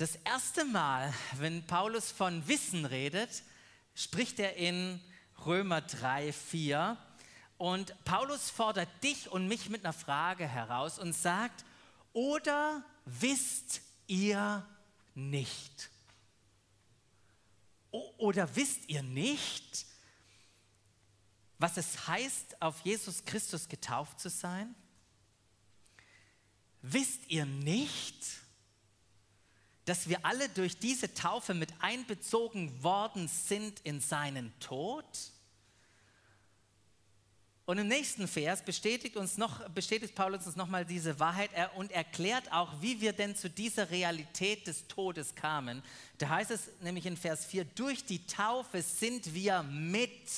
Das 0.00 0.16
erste 0.24 0.64
Mal, 0.64 1.12
wenn 1.34 1.66
Paulus 1.66 2.10
von 2.10 2.48
Wissen 2.48 2.86
redet, 2.86 3.42
spricht 3.94 4.40
er 4.40 4.56
in 4.56 4.98
Römer 5.44 5.82
3, 5.82 6.32
4. 6.32 6.96
Und 7.58 7.94
Paulus 8.06 8.48
fordert 8.48 8.88
dich 9.02 9.30
und 9.30 9.46
mich 9.46 9.68
mit 9.68 9.84
einer 9.84 9.92
Frage 9.92 10.48
heraus 10.48 10.98
und 10.98 11.12
sagt, 11.12 11.66
oder 12.14 12.82
wisst 13.04 13.82
ihr 14.06 14.66
nicht? 15.14 15.90
Oder 17.90 18.56
wisst 18.56 18.88
ihr 18.88 19.02
nicht, 19.02 19.84
was 21.58 21.76
es 21.76 22.06
heißt, 22.06 22.62
auf 22.62 22.80
Jesus 22.86 23.26
Christus 23.26 23.68
getauft 23.68 24.18
zu 24.18 24.30
sein? 24.30 24.74
Wisst 26.80 27.26
ihr 27.28 27.44
nicht, 27.44 28.39
dass 29.84 30.08
wir 30.08 30.24
alle 30.24 30.48
durch 30.50 30.78
diese 30.78 31.14
Taufe 31.14 31.54
mit 31.54 31.72
einbezogen 31.80 32.82
worden 32.82 33.28
sind 33.28 33.80
in 33.80 34.00
seinen 34.00 34.52
Tod? 34.60 35.04
Und 37.70 37.78
im 37.78 37.86
nächsten 37.86 38.26
Vers 38.26 38.64
bestätigt, 38.64 39.16
uns 39.16 39.38
noch, 39.38 39.68
bestätigt 39.68 40.16
Paulus 40.16 40.44
uns 40.44 40.56
nochmal 40.56 40.84
diese 40.84 41.20
Wahrheit 41.20 41.50
und 41.76 41.92
erklärt 41.92 42.50
auch, 42.52 42.72
wie 42.80 43.00
wir 43.00 43.12
denn 43.12 43.36
zu 43.36 43.48
dieser 43.48 43.90
Realität 43.90 44.66
des 44.66 44.88
Todes 44.88 45.36
kamen. 45.36 45.80
Da 46.18 46.30
heißt 46.30 46.50
es 46.50 46.68
nämlich 46.80 47.06
in 47.06 47.16
Vers 47.16 47.44
4, 47.46 47.64
durch 47.64 48.04
die 48.04 48.26
Taufe 48.26 48.82
sind 48.82 49.34
wir 49.34 49.62
mit 49.62 50.28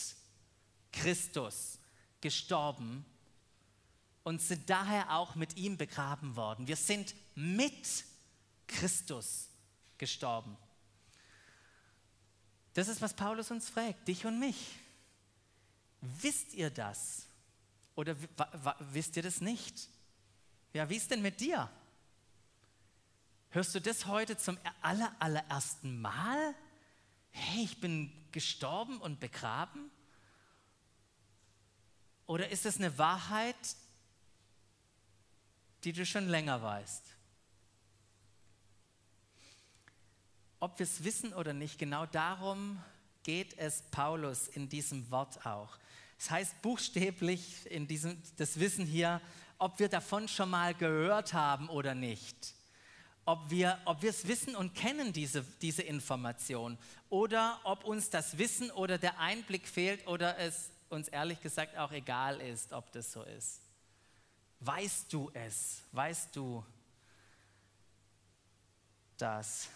Christus 0.92 1.78
gestorben 2.20 3.06
und 4.24 4.42
sind 4.42 4.68
daher 4.68 5.16
auch 5.16 5.34
mit 5.34 5.56
ihm 5.56 5.78
begraben 5.78 6.36
worden. 6.36 6.68
Wir 6.68 6.76
sind 6.76 7.14
mit 7.34 7.72
Christus 7.72 8.11
gestorben. 9.98 10.56
Das 12.74 12.88
ist, 12.88 13.00
was 13.00 13.14
Paulus 13.14 13.50
uns 13.50 13.68
fragt, 13.68 14.08
dich 14.08 14.24
und 14.24 14.38
mich. 14.38 14.76
Wisst 16.00 16.54
ihr 16.54 16.70
das? 16.70 17.26
Oder 17.94 18.16
wisst 18.92 19.16
ihr 19.16 19.22
das 19.22 19.40
nicht? 19.40 19.88
Ja, 20.72 20.88
wie 20.88 20.96
ist 20.96 21.10
denn 21.10 21.22
mit 21.22 21.40
dir? 21.40 21.70
Hörst 23.50 23.74
du 23.74 23.80
das 23.80 24.06
heute 24.06 24.38
zum 24.38 24.58
aller, 24.80 25.14
allerersten 25.18 26.00
Mal? 26.00 26.54
Hey, 27.30 27.64
ich 27.64 27.80
bin 27.80 28.10
gestorben 28.32 28.98
und 28.98 29.20
begraben? 29.20 29.90
Oder 32.26 32.48
ist 32.48 32.64
es 32.64 32.78
eine 32.78 32.96
Wahrheit, 32.96 33.76
die 35.84 35.92
du 35.92 36.06
schon 36.06 36.28
länger 36.28 36.62
weißt? 36.62 37.11
Ob 40.62 40.78
wir 40.78 40.84
es 40.84 41.02
wissen 41.02 41.34
oder 41.34 41.52
nicht, 41.52 41.76
genau 41.76 42.06
darum 42.06 42.80
geht 43.24 43.58
es 43.58 43.82
Paulus 43.90 44.46
in 44.46 44.68
diesem 44.68 45.10
Wort 45.10 45.44
auch. 45.44 45.76
Das 46.18 46.30
heißt 46.30 46.62
buchstäblich 46.62 47.68
in 47.68 47.88
diesem, 47.88 48.16
das 48.36 48.60
Wissen 48.60 48.86
hier, 48.86 49.20
ob 49.58 49.80
wir 49.80 49.88
davon 49.88 50.28
schon 50.28 50.50
mal 50.50 50.72
gehört 50.72 51.32
haben 51.32 51.68
oder 51.68 51.96
nicht. 51.96 52.54
Ob 53.24 53.50
wir, 53.50 53.76
ob 53.86 54.02
wir 54.02 54.10
es 54.10 54.28
wissen 54.28 54.54
und 54.54 54.76
kennen, 54.76 55.12
diese, 55.12 55.42
diese 55.60 55.82
Information. 55.82 56.78
Oder 57.10 57.58
ob 57.64 57.82
uns 57.82 58.10
das 58.10 58.38
Wissen 58.38 58.70
oder 58.70 58.98
der 58.98 59.18
Einblick 59.18 59.66
fehlt 59.66 60.06
oder 60.06 60.38
es 60.38 60.70
uns 60.90 61.08
ehrlich 61.08 61.40
gesagt 61.40 61.76
auch 61.76 61.90
egal 61.90 62.40
ist, 62.40 62.72
ob 62.72 62.92
das 62.92 63.10
so 63.10 63.24
ist. 63.24 63.62
Weißt 64.60 65.12
du 65.12 65.28
es? 65.34 65.82
Weißt 65.90 66.36
du 66.36 66.64
das? 69.16 69.68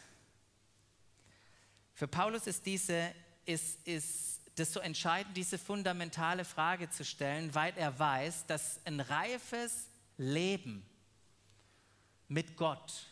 Für 1.97 2.07
Paulus 2.07 2.47
ist 2.47 2.67
diese, 2.67 3.11
ist, 3.47 3.89
ist 3.89 4.43
das 4.55 4.71
so 4.71 4.81
entscheidend, 4.81 5.35
diese 5.35 5.57
fundamentale 5.57 6.45
Frage 6.45 6.91
zu 6.91 7.07
stellen, 7.07 7.55
weil 7.55 7.73
er 7.77 7.99
weiß, 7.99 8.45
dass 8.47 8.81
ein 8.85 9.01
reifes 9.01 9.89
Leben 10.19 10.85
mit 12.29 12.55
Gott 12.55 13.07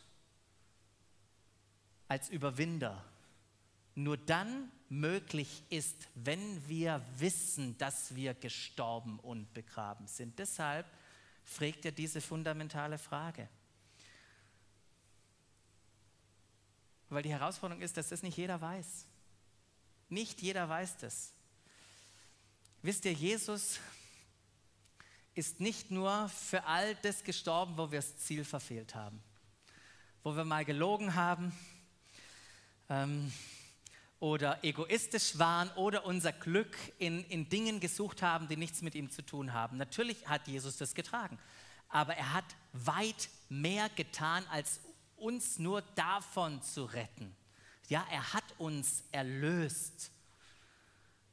als 2.09 2.29
Überwinder 2.29 3.03
nur 3.95 4.19
dann 4.19 4.71
möglich 4.91 5.63
ist, 5.71 6.07
wenn 6.15 6.69
wir 6.69 7.03
wissen, 7.17 7.79
dass 7.79 8.15
wir 8.15 8.35
gestorben 8.35 9.19
und 9.21 9.55
begraben 9.55 10.07
sind. 10.07 10.39
Deshalb 10.39 10.85
fragt 11.43 11.87
er 11.87 11.93
diese 11.93 12.21
fundamentale 12.21 12.99
Frage. 12.99 13.49
Weil 17.15 17.23
die 17.23 17.33
Herausforderung 17.33 17.81
ist, 17.81 17.97
dass 17.97 18.09
das 18.09 18.25
nicht 18.25 18.37
jeder 18.37 18.61
weiß. 18.61 19.07
Nicht 20.09 20.43
jeder 20.43 20.69
weiß 20.69 20.97
das. 20.97 21.33
Wisst 22.83 23.05
ihr, 23.05 23.13
Jesus 23.13 23.79
ist 25.35 25.61
nicht 25.61 25.93
nur 25.93 26.29
für 26.29 26.65
all 26.65 26.97
das 26.97 27.23
gestorben, 27.23 27.79
wo 27.79 27.93
wir 27.93 28.01
das 28.01 28.17
Ziel 28.19 28.45
verfehlt 28.45 28.97
haben, 28.97 29.23
wo 30.25 30.35
wir 30.35 30.45
mal 30.45 30.65
gelogen 30.65 31.15
haben 31.15 31.57
ähm, 32.89 33.33
oder 34.19 34.63
egoistisch 34.65 35.39
waren 35.39 35.71
oder 35.77 36.07
unser 36.07 36.33
Glück 36.33 36.77
in, 36.99 37.25
in 37.27 37.49
Dingen 37.49 37.79
gesucht 37.79 38.23
haben, 38.23 38.49
die 38.49 38.57
nichts 38.57 38.83
mit 38.83 38.97
ihm 38.97 39.09
zu 39.09 39.23
tun 39.23 39.53
haben. 39.53 39.77
Natürlich 39.77 40.27
hat 40.27 40.49
Jesus 40.49 40.79
das 40.79 40.97
getragen, 40.97 41.39
aber 41.89 42.17
er 42.17 42.33
hat 42.33 42.57
weit 42.73 43.29
mehr 43.49 43.89
getan, 43.91 44.45
als 44.51 44.81
uns 45.25 45.59
nur 45.59 45.81
davon 45.81 46.61
zu 46.63 46.85
retten. 46.85 47.35
Ja, 47.89 48.07
er 48.11 48.35
hat 48.35 48.45
uns 48.59 49.05
erlöst. 49.11 50.11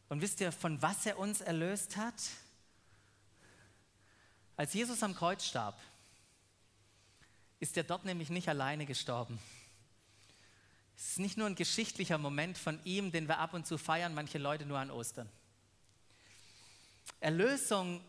Und 0.07 0.21
wisst 0.21 0.39
ihr, 0.39 0.51
von 0.51 0.81
was 0.81 1.05
er 1.05 1.19
uns 1.19 1.41
erlöst 1.41 1.97
hat? 1.97 2.15
Als 4.55 4.73
Jesus 4.73 5.03
am 5.03 5.13
Kreuz 5.13 5.45
starb, 5.45 5.79
ist 7.59 7.75
er 7.77 7.83
dort 7.83 8.05
nämlich 8.05 8.29
nicht 8.29 8.47
alleine 8.47 8.85
gestorben. 8.85 9.39
Es 10.95 11.11
ist 11.11 11.19
nicht 11.19 11.37
nur 11.37 11.47
ein 11.47 11.55
geschichtlicher 11.55 12.17
Moment 12.17 12.57
von 12.57 12.79
ihm, 12.85 13.11
den 13.11 13.27
wir 13.27 13.39
ab 13.39 13.53
und 13.53 13.67
zu 13.67 13.77
feiern, 13.77 14.13
manche 14.13 14.37
Leute 14.37 14.65
nur 14.65 14.79
an 14.79 14.91
Ostern. 14.91 15.29
Erlösung 17.19 18.03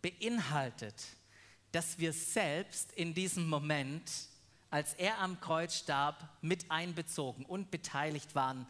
beinhaltet, 0.00 0.94
dass 1.72 1.98
wir 1.98 2.12
selbst 2.12 2.92
in 2.92 3.14
diesem 3.14 3.48
Moment, 3.48 4.10
als 4.70 4.94
er 4.94 5.18
am 5.18 5.40
Kreuz 5.40 5.76
starb, 5.76 6.28
mit 6.40 6.70
einbezogen 6.70 7.44
und 7.44 7.70
beteiligt 7.70 8.34
waren 8.34 8.66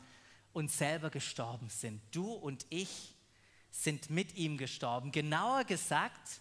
und 0.53 0.71
selber 0.71 1.11
gestorben 1.11 1.69
sind. 1.69 2.01
Du 2.11 2.33
und 2.33 2.67
ich 2.71 3.15
sind 3.71 4.11
mit 4.11 4.37
ihm 4.37 4.57
gestorben. 4.59 5.13
Genauer 5.13 5.65
gesagt, 5.65 6.41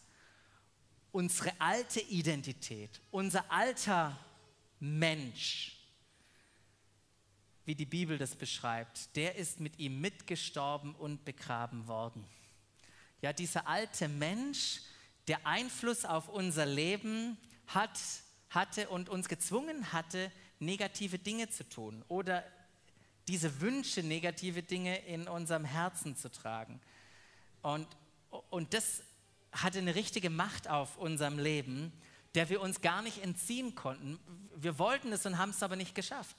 unsere 1.12 1.52
alte 1.60 2.00
Identität, 2.02 3.02
unser 3.12 3.52
alter 3.52 4.18
Mensch, 4.80 5.78
wie 7.66 7.76
die 7.76 7.86
Bibel 7.86 8.18
das 8.18 8.36
beschreibt, 8.36 9.16
der 9.16 9.36
ist 9.36 9.60
mit 9.60 9.78
ihm 9.78 10.00
mitgestorben 10.00 10.96
und 10.96 11.26
begraben 11.26 11.88
worden. 11.88 12.26
Ja, 13.22 13.34
dieser 13.34 13.68
alte 13.68 14.08
Mensch, 14.08 14.82
der 15.28 15.46
Einfluss 15.46 16.06
auf 16.06 16.30
unser 16.30 16.66
Leben 16.66 17.38
hat, 17.68 18.00
hatte 18.50 18.90
und 18.90 19.10
uns 19.10 19.28
gezwungen 19.28 19.92
hatte, 19.92 20.32
negative 20.60 21.20
Dinge 21.20 21.50
zu 21.50 21.68
tun 21.68 22.04
oder 22.08 22.44
diese 23.28 23.60
Wünsche, 23.62 24.04
negative 24.04 24.64
Dinge 24.64 24.98
in 25.06 25.28
unserem 25.28 25.66
Herzen 25.66 26.16
zu 26.16 26.32
tragen. 26.32 26.80
Und, 27.62 27.88
und 28.50 28.74
das 28.74 29.04
hatte 29.52 29.80
eine 29.80 29.96
richtige 29.96 30.30
Macht 30.30 30.70
auf 30.70 30.98
unserem 30.98 31.38
Leben, 31.38 31.92
der 32.36 32.50
wir 32.50 32.62
uns 32.62 32.82
gar 32.82 33.02
nicht 33.02 33.24
entziehen 33.24 33.76
konnten. 33.76 34.20
Wir 34.56 34.80
wollten 34.80 35.12
es 35.12 35.26
und 35.26 35.38
haben 35.38 35.50
es 35.50 35.64
aber 35.64 35.76
nicht 35.76 35.96
geschafft. 35.96 36.38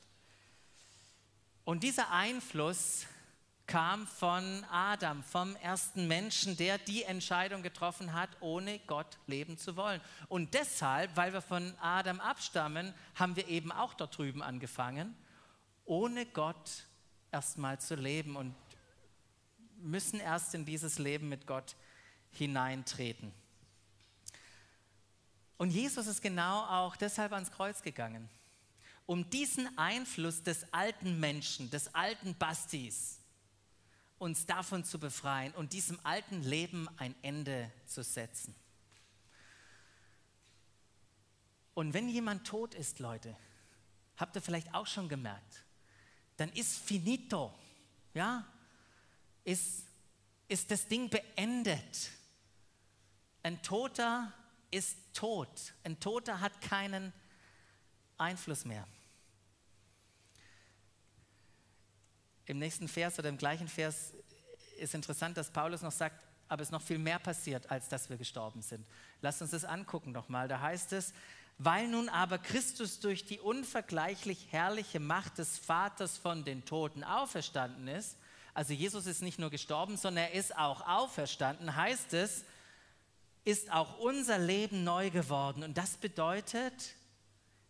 Und 1.64 1.82
dieser 1.82 2.10
Einfluss 2.10 3.06
kam 3.68 4.06
von 4.06 4.64
Adam, 4.72 5.22
vom 5.22 5.54
ersten 5.56 6.08
Menschen, 6.08 6.56
der 6.56 6.78
die 6.78 7.04
Entscheidung 7.04 7.62
getroffen 7.62 8.14
hat, 8.14 8.30
ohne 8.40 8.80
Gott 8.80 9.18
leben 9.26 9.58
zu 9.58 9.76
wollen. 9.76 10.00
Und 10.28 10.54
deshalb, 10.54 11.14
weil 11.16 11.32
wir 11.32 11.42
von 11.42 11.74
Adam 11.80 12.18
abstammen, 12.18 12.94
haben 13.14 13.36
wir 13.36 13.46
eben 13.46 13.70
auch 13.70 13.94
dort 13.94 14.16
drüben 14.16 14.42
angefangen, 14.42 15.14
ohne 15.84 16.26
Gott 16.26 16.86
erstmal 17.30 17.78
zu 17.78 17.94
leben 17.94 18.36
und 18.36 18.54
müssen 19.76 20.18
erst 20.18 20.54
in 20.54 20.64
dieses 20.64 20.98
Leben 20.98 21.28
mit 21.28 21.46
Gott 21.46 21.76
hineintreten. 22.30 23.32
Und 25.58 25.70
Jesus 25.70 26.06
ist 26.06 26.22
genau 26.22 26.64
auch 26.64 26.96
deshalb 26.96 27.32
ans 27.32 27.50
Kreuz 27.50 27.82
gegangen, 27.82 28.30
um 29.04 29.28
diesen 29.28 29.76
Einfluss 29.76 30.42
des 30.42 30.72
alten 30.72 31.20
Menschen, 31.20 31.70
des 31.70 31.94
alten 31.94 32.34
Bastis, 32.34 33.17
uns 34.18 34.46
davon 34.46 34.84
zu 34.84 34.98
befreien 34.98 35.54
und 35.54 35.72
diesem 35.72 35.98
alten 36.04 36.42
Leben 36.42 36.88
ein 36.96 37.14
Ende 37.22 37.70
zu 37.86 38.02
setzen. 38.02 38.54
Und 41.74 41.94
wenn 41.94 42.08
jemand 42.08 42.46
tot 42.46 42.74
ist, 42.74 42.98
Leute, 42.98 43.36
habt 44.16 44.34
ihr 44.34 44.42
vielleicht 44.42 44.74
auch 44.74 44.86
schon 44.86 45.08
gemerkt, 45.08 45.64
dann 46.36 46.50
ist 46.50 46.78
finito, 46.78 47.54
ja, 48.14 48.44
ist, 49.44 49.84
ist 50.48 50.70
das 50.70 50.86
Ding 50.88 51.08
beendet. 51.08 52.10
Ein 53.42 53.62
Toter 53.62 54.32
ist 54.70 54.96
tot. 55.14 55.74
Ein 55.84 55.98
Toter 56.00 56.40
hat 56.40 56.60
keinen 56.60 57.12
Einfluss 58.16 58.64
mehr. 58.64 58.86
Im 62.48 62.58
nächsten 62.58 62.88
Vers 62.88 63.18
oder 63.18 63.28
im 63.28 63.36
gleichen 63.36 63.68
Vers 63.68 64.14
ist 64.78 64.94
interessant, 64.94 65.36
dass 65.36 65.50
Paulus 65.50 65.82
noch 65.82 65.92
sagt, 65.92 66.16
aber 66.48 66.62
es 66.62 66.68
ist 66.68 66.72
noch 66.72 66.82
viel 66.82 66.98
mehr 66.98 67.18
passiert, 67.18 67.70
als 67.70 67.88
dass 67.88 68.08
wir 68.08 68.16
gestorben 68.16 68.62
sind. 68.62 68.86
Lasst 69.20 69.42
uns 69.42 69.50
das 69.50 69.66
angucken 69.66 70.12
nochmal. 70.12 70.48
Da 70.48 70.58
heißt 70.60 70.94
es, 70.94 71.12
weil 71.58 71.88
nun 71.88 72.08
aber 72.08 72.38
Christus 72.38 73.00
durch 73.00 73.26
die 73.26 73.38
unvergleichlich 73.38 74.46
herrliche 74.50 74.98
Macht 74.98 75.36
des 75.36 75.58
Vaters 75.58 76.16
von 76.16 76.44
den 76.44 76.64
Toten 76.64 77.04
auferstanden 77.04 77.86
ist, 77.86 78.16
also 78.54 78.72
Jesus 78.72 79.06
ist 79.06 79.22
nicht 79.22 79.38
nur 79.38 79.50
gestorben, 79.50 79.96
sondern 79.96 80.24
er 80.24 80.32
ist 80.32 80.56
auch 80.56 80.80
auferstanden, 80.80 81.76
heißt 81.76 82.14
es, 82.14 82.44
ist 83.44 83.70
auch 83.70 83.98
unser 83.98 84.38
Leben 84.38 84.82
neu 84.82 85.10
geworden. 85.10 85.62
Und 85.62 85.78
das 85.78 85.96
bedeutet, 85.96 86.96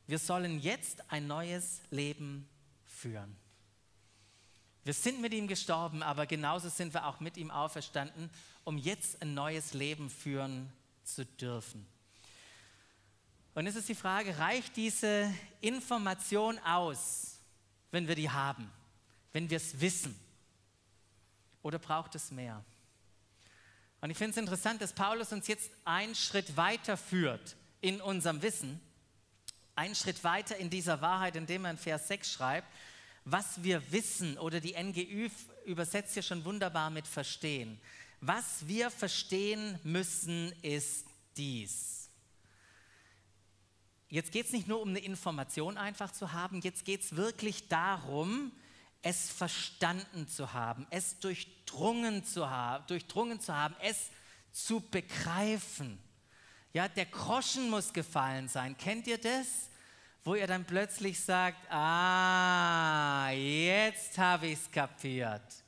wir 0.06 0.18
sollen 0.18 0.60
jetzt 0.60 1.10
ein 1.10 1.26
neues 1.26 1.82
Leben 1.90 2.48
führen. 2.86 3.36
Wir 4.88 4.94
sind 4.94 5.20
mit 5.20 5.34
ihm 5.34 5.46
gestorben, 5.48 6.02
aber 6.02 6.24
genauso 6.24 6.70
sind 6.70 6.94
wir 6.94 7.04
auch 7.04 7.20
mit 7.20 7.36
ihm 7.36 7.50
auferstanden, 7.50 8.30
um 8.64 8.78
jetzt 8.78 9.20
ein 9.20 9.34
neues 9.34 9.74
Leben 9.74 10.08
führen 10.08 10.72
zu 11.04 11.26
dürfen. 11.26 11.86
Und 13.54 13.66
es 13.66 13.76
ist 13.76 13.90
die 13.90 13.94
Frage, 13.94 14.38
reicht 14.38 14.78
diese 14.78 15.30
Information 15.60 16.58
aus, 16.60 17.36
wenn 17.90 18.08
wir 18.08 18.14
die 18.14 18.30
haben, 18.30 18.72
wenn 19.34 19.50
wir 19.50 19.58
es 19.58 19.78
wissen? 19.78 20.18
Oder 21.60 21.78
braucht 21.78 22.14
es 22.14 22.30
mehr? 22.30 22.64
Und 24.00 24.08
ich 24.08 24.16
finde 24.16 24.30
es 24.30 24.36
interessant, 24.38 24.80
dass 24.80 24.94
Paulus 24.94 25.34
uns 25.34 25.48
jetzt 25.48 25.70
einen 25.84 26.14
Schritt 26.14 26.56
weiter 26.56 26.96
führt 26.96 27.56
in 27.82 28.00
unserem 28.00 28.40
Wissen, 28.40 28.80
einen 29.74 29.94
Schritt 29.94 30.24
weiter 30.24 30.56
in 30.56 30.70
dieser 30.70 31.02
Wahrheit, 31.02 31.36
indem 31.36 31.66
er 31.66 31.72
in 31.72 31.76
Vers 31.76 32.08
6 32.08 32.32
schreibt, 32.32 32.68
was 33.30 33.62
wir 33.62 33.92
wissen 33.92 34.38
oder 34.38 34.60
die 34.60 34.74
NGÜ 34.74 35.28
übersetzt 35.64 36.14
hier 36.14 36.22
schon 36.22 36.44
wunderbar 36.44 36.90
mit 36.90 37.06
verstehen. 37.06 37.78
Was 38.20 38.66
wir 38.66 38.90
verstehen 38.90 39.78
müssen, 39.84 40.52
ist 40.62 41.06
dies. 41.36 42.10
Jetzt 44.08 44.32
geht 44.32 44.46
es 44.46 44.52
nicht 44.52 44.66
nur 44.66 44.80
um 44.80 44.88
eine 44.88 45.00
Information 45.00 45.76
einfach 45.76 46.10
zu 46.10 46.32
haben, 46.32 46.60
jetzt 46.62 46.84
geht 46.84 47.02
es 47.02 47.16
wirklich 47.16 47.68
darum, 47.68 48.52
es 49.02 49.30
verstanden 49.30 50.26
zu 50.26 50.52
haben, 50.54 50.86
es 50.90 51.18
durchdrungen 51.20 52.24
zu 52.24 52.48
haben, 52.48 52.86
durchdrungen 52.86 53.40
zu 53.40 53.54
haben, 53.54 53.76
es 53.80 54.10
zu 54.50 54.80
begreifen. 54.80 55.98
Ja, 56.72 56.88
der 56.88 57.06
Groschen 57.06 57.70
muss 57.70 57.92
gefallen 57.92 58.48
sein. 58.48 58.76
Kennt 58.76 59.06
ihr 59.06 59.18
das? 59.18 59.67
Wo 60.28 60.34
ihr 60.34 60.46
dann 60.46 60.66
plötzlich 60.66 61.18
sagt, 61.18 61.72
ah, 61.72 63.30
jetzt 63.30 64.18
habe 64.18 64.48
ich 64.48 64.58
es 64.58 64.70
kapiert. 64.70 65.64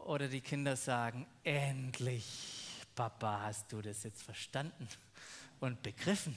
Oder 0.00 0.28
die 0.28 0.42
Kinder 0.42 0.76
sagen, 0.76 1.26
endlich, 1.42 2.84
Papa, 2.94 3.44
hast 3.44 3.72
du 3.72 3.80
das 3.80 4.02
jetzt 4.02 4.22
verstanden 4.22 4.86
und 5.58 5.82
begriffen. 5.82 6.36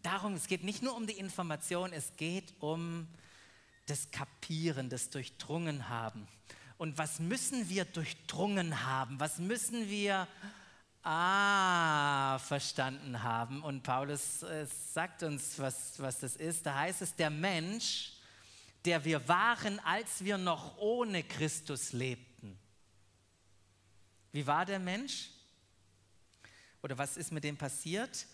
Darum, 0.00 0.32
es 0.32 0.46
geht 0.46 0.64
nicht 0.64 0.82
nur 0.82 0.96
um 0.96 1.06
die 1.06 1.18
Information, 1.18 1.92
es 1.92 2.16
geht 2.16 2.54
um 2.60 3.06
das 3.84 4.10
Kapieren, 4.10 4.88
das 4.88 5.10
Durchdrungen 5.10 5.90
haben. 5.90 6.26
Und 6.78 6.96
was 6.96 7.20
müssen 7.20 7.68
wir 7.68 7.84
durchdrungen 7.84 8.86
haben? 8.86 9.20
Was 9.20 9.38
müssen 9.38 9.90
wir 9.90 10.26
ah, 11.02 12.38
verstanden 12.38 13.22
haben? 13.22 13.62
Und 13.62 13.82
Paulus 13.82 14.42
äh, 14.42 14.66
sagt 14.66 15.22
uns, 15.22 15.58
was, 15.58 16.00
was 16.00 16.20
das 16.20 16.36
ist. 16.36 16.66
Da 16.66 16.74
heißt 16.74 17.02
es, 17.02 17.14
der 17.14 17.30
Mensch, 17.30 18.12
der 18.84 19.04
wir 19.04 19.26
waren, 19.28 19.78
als 19.80 20.24
wir 20.24 20.38
noch 20.38 20.78
ohne 20.78 21.22
Christus 21.22 21.92
lebten. 21.92 22.58
Wie 24.32 24.46
war 24.46 24.64
der 24.64 24.78
Mensch? 24.78 25.30
Oder 26.82 26.96
was 26.96 27.16
ist 27.16 27.32
mit 27.32 27.44
dem 27.44 27.56
passiert? 27.56 28.26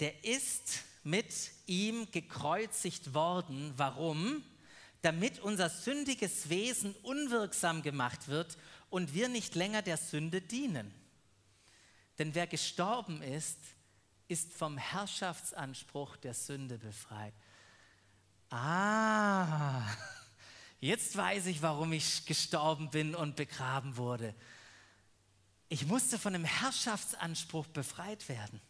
Der 0.00 0.24
ist 0.24 0.82
mit 1.02 1.32
ihm 1.66 2.10
gekreuzigt 2.10 3.14
worden. 3.14 3.72
Warum? 3.76 4.42
damit 5.02 5.40
unser 5.40 5.70
sündiges 5.70 6.48
Wesen 6.48 6.94
unwirksam 7.02 7.82
gemacht 7.82 8.28
wird 8.28 8.58
und 8.90 9.14
wir 9.14 9.28
nicht 9.28 9.54
länger 9.54 9.82
der 9.82 9.96
Sünde 9.96 10.40
dienen. 10.40 10.92
Denn 12.20 12.34
wer 12.34 12.46
gestorben 12.46 13.22
ist, 13.22 13.56
ist 14.28 14.52
vom 14.52 14.76
Herrschaftsanspruch 14.76 16.18
der 16.18 16.34
Sünde 16.34 16.76
befreit. 16.76 17.32
Ah, 18.50 19.86
jetzt 20.80 21.16
weiß 21.16 21.46
ich, 21.46 21.62
warum 21.62 21.94
ich 21.94 22.26
gestorben 22.26 22.90
bin 22.90 23.14
und 23.14 23.36
begraben 23.36 23.96
wurde. 23.96 24.34
Ich 25.70 25.86
musste 25.86 26.18
von 26.18 26.34
dem 26.34 26.44
Herrschaftsanspruch 26.44 27.66
befreit 27.68 28.28
werden. 28.28 28.60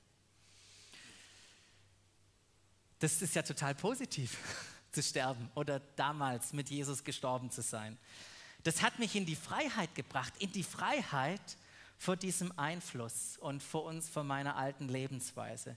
Das 3.00 3.20
ist 3.20 3.34
ja 3.34 3.42
total 3.42 3.74
positiv, 3.74 4.38
zu 4.92 5.02
sterben 5.02 5.50
oder 5.56 5.80
damals 5.96 6.52
mit 6.52 6.70
Jesus 6.70 7.02
gestorben 7.02 7.50
zu 7.50 7.62
sein. 7.62 7.98
Das 8.62 8.80
hat 8.80 9.00
mich 9.00 9.16
in 9.16 9.26
die 9.26 9.34
Freiheit 9.34 9.92
gebracht, 9.96 10.34
in 10.38 10.52
die 10.52 10.62
Freiheit 10.62 11.56
vor 12.00 12.16
diesem 12.16 12.50
Einfluss 12.58 13.36
und 13.36 13.62
vor 13.62 13.84
uns, 13.84 14.08
vor 14.08 14.24
meiner 14.24 14.56
alten 14.56 14.88
Lebensweise. 14.88 15.76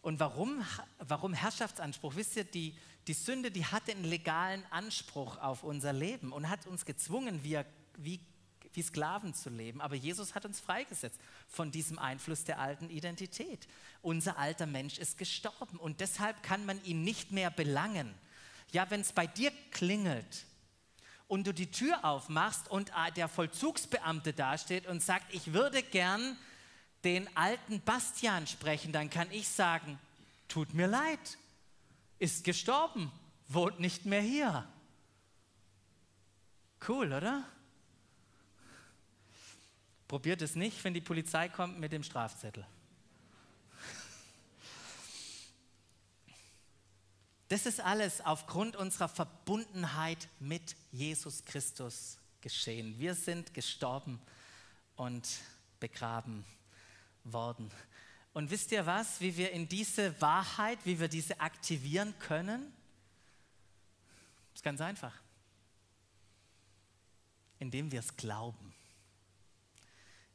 Und 0.00 0.18
warum, 0.18 0.64
warum 0.98 1.34
Herrschaftsanspruch? 1.34 2.16
Wisst 2.16 2.36
ihr, 2.36 2.44
die, 2.44 2.74
die 3.06 3.12
Sünde, 3.12 3.50
die 3.50 3.66
hatte 3.66 3.92
einen 3.92 4.04
legalen 4.04 4.64
Anspruch 4.70 5.36
auf 5.36 5.62
unser 5.62 5.92
Leben 5.92 6.32
und 6.32 6.48
hat 6.48 6.66
uns 6.66 6.86
gezwungen, 6.86 7.44
wie, 7.44 7.60
wie, 7.98 8.20
wie 8.72 8.82
Sklaven 8.82 9.34
zu 9.34 9.50
leben. 9.50 9.82
Aber 9.82 9.96
Jesus 9.96 10.34
hat 10.34 10.46
uns 10.46 10.60
freigesetzt 10.60 11.20
von 11.46 11.70
diesem 11.70 11.98
Einfluss 11.98 12.44
der 12.44 12.58
alten 12.58 12.88
Identität. 12.88 13.68
Unser 14.00 14.38
alter 14.38 14.64
Mensch 14.64 14.96
ist 14.96 15.18
gestorben 15.18 15.76
und 15.76 16.00
deshalb 16.00 16.42
kann 16.42 16.64
man 16.64 16.82
ihn 16.84 17.04
nicht 17.04 17.32
mehr 17.32 17.50
belangen. 17.50 18.14
Ja, 18.72 18.90
wenn 18.90 19.02
es 19.02 19.12
bei 19.12 19.26
dir 19.26 19.52
klingelt 19.72 20.46
und 21.28 21.46
du 21.46 21.54
die 21.54 21.70
Tür 21.70 22.04
aufmachst 22.04 22.70
und 22.70 22.92
der 23.16 23.28
Vollzugsbeamte 23.28 24.32
dasteht 24.32 24.86
und 24.86 25.02
sagt, 25.02 25.32
ich 25.32 25.52
würde 25.52 25.82
gern 25.82 26.36
den 27.04 27.28
alten 27.36 27.80
Bastian 27.80 28.46
sprechen, 28.46 28.92
dann 28.92 29.10
kann 29.10 29.30
ich 29.30 29.48
sagen, 29.48 29.98
tut 30.48 30.74
mir 30.74 30.86
leid, 30.86 31.38
ist 32.18 32.44
gestorben, 32.44 33.10
wohnt 33.48 33.80
nicht 33.80 34.06
mehr 34.06 34.22
hier. 34.22 34.66
Cool, 36.86 37.12
oder? 37.12 37.44
Probiert 40.08 40.42
es 40.42 40.54
nicht, 40.54 40.82
wenn 40.84 40.94
die 40.94 41.00
Polizei 41.00 41.48
kommt 41.48 41.78
mit 41.78 41.92
dem 41.92 42.02
Strafzettel. 42.02 42.66
Das 47.48 47.66
ist 47.66 47.80
alles 47.80 48.20
aufgrund 48.20 48.74
unserer 48.76 49.08
Verbundenheit 49.08 50.28
mit 50.40 50.76
Jesus 50.92 51.44
Christus 51.44 52.18
geschehen. 52.40 52.98
Wir 52.98 53.14
sind 53.14 53.52
gestorben 53.54 54.20
und 54.96 55.28
begraben 55.78 56.44
worden. 57.24 57.70
Und 58.32 58.50
wisst 58.50 58.72
ihr 58.72 58.86
was, 58.86 59.20
wie 59.20 59.36
wir 59.36 59.52
in 59.52 59.68
diese 59.68 60.20
Wahrheit, 60.20 60.78
wie 60.84 60.98
wir 60.98 61.08
diese 61.08 61.40
aktivieren 61.40 62.18
können? 62.18 62.72
Das 64.52 64.60
ist 64.60 64.64
ganz 64.64 64.80
einfach. 64.80 65.14
Indem 67.58 67.92
wir 67.92 68.00
es 68.00 68.16
glauben. 68.16 68.74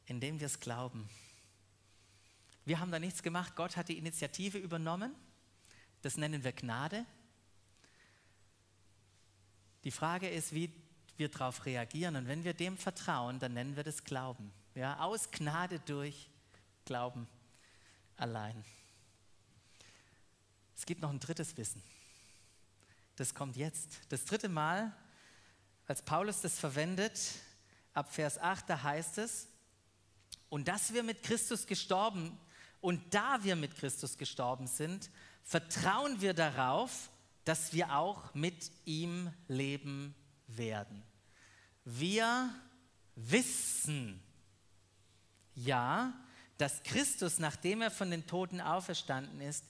Indem 0.05 0.39
wir 0.39 0.47
es 0.47 0.59
glauben. 0.59 1.09
Wir 2.65 2.79
haben 2.79 2.91
da 2.91 2.99
nichts 2.99 3.23
gemacht. 3.23 3.55
Gott 3.55 3.75
hat 3.75 3.89
die 3.89 3.97
Initiative 3.97 4.57
übernommen. 4.57 5.13
Das 6.01 6.17
nennen 6.17 6.43
wir 6.43 6.53
Gnade. 6.53 7.05
Die 9.83 9.91
Frage 9.91 10.29
ist, 10.29 10.53
wie 10.53 10.73
wir 11.17 11.29
darauf 11.29 11.65
reagieren. 11.65 12.15
Und 12.15 12.27
wenn 12.27 12.43
wir 12.43 12.53
dem 12.53 12.77
vertrauen, 12.77 13.39
dann 13.39 13.53
nennen 13.53 13.75
wir 13.75 13.83
das 13.83 14.03
Glauben. 14.03 14.51
Ja, 14.75 14.99
aus 14.99 15.31
Gnade 15.31 15.79
durch 15.79 16.29
Glauben 16.85 17.27
allein. 18.15 18.63
Es 20.75 20.85
gibt 20.85 21.01
noch 21.01 21.09
ein 21.09 21.19
drittes 21.19 21.57
Wissen. 21.57 21.83
Das 23.17 23.33
kommt 23.33 23.57
jetzt. 23.57 23.99
Das 24.07 24.23
dritte 24.23 24.47
Mal, 24.47 24.95
als 25.87 26.01
Paulus 26.01 26.39
das 26.39 26.57
verwendet, 26.57 27.19
ab 27.93 28.13
Vers 28.13 28.37
8, 28.37 28.69
da 28.69 28.83
heißt 28.83 29.17
es, 29.17 29.47
und 30.47 30.67
dass 30.67 30.93
wir 30.93 31.03
mit 31.03 31.21
Christus 31.23 31.67
gestorben 31.67 32.37
und 32.81 33.13
da 33.13 33.43
wir 33.43 33.55
mit 33.55 33.75
Christus 33.75 34.17
gestorben 34.17 34.67
sind, 34.67 35.09
vertrauen 35.43 36.21
wir 36.21 36.33
darauf, 36.33 37.09
dass 37.45 37.73
wir 37.73 37.95
auch 37.95 38.33
mit 38.35 38.71
ihm 38.85 39.33
leben 39.47 40.13
werden. 40.47 41.03
Wir 41.83 42.53
wissen, 43.15 44.21
ja, 45.55 46.13
dass 46.59 46.83
Christus, 46.83 47.39
nachdem 47.39 47.81
er 47.81 47.89
von 47.89 48.11
den 48.11 48.27
Toten 48.27 48.61
auferstanden 48.61 49.41
ist, 49.41 49.65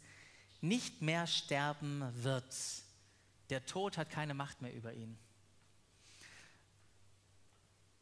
nicht 0.62 1.02
mehr 1.02 1.26
sterben 1.28 2.04
wird. 2.22 2.54
Der 3.50 3.66
Tod 3.66 3.98
hat 3.98 4.10
keine 4.10 4.34
Macht 4.34 4.62
mehr 4.62 4.74
über 4.74 4.94
ihn. 4.94 5.18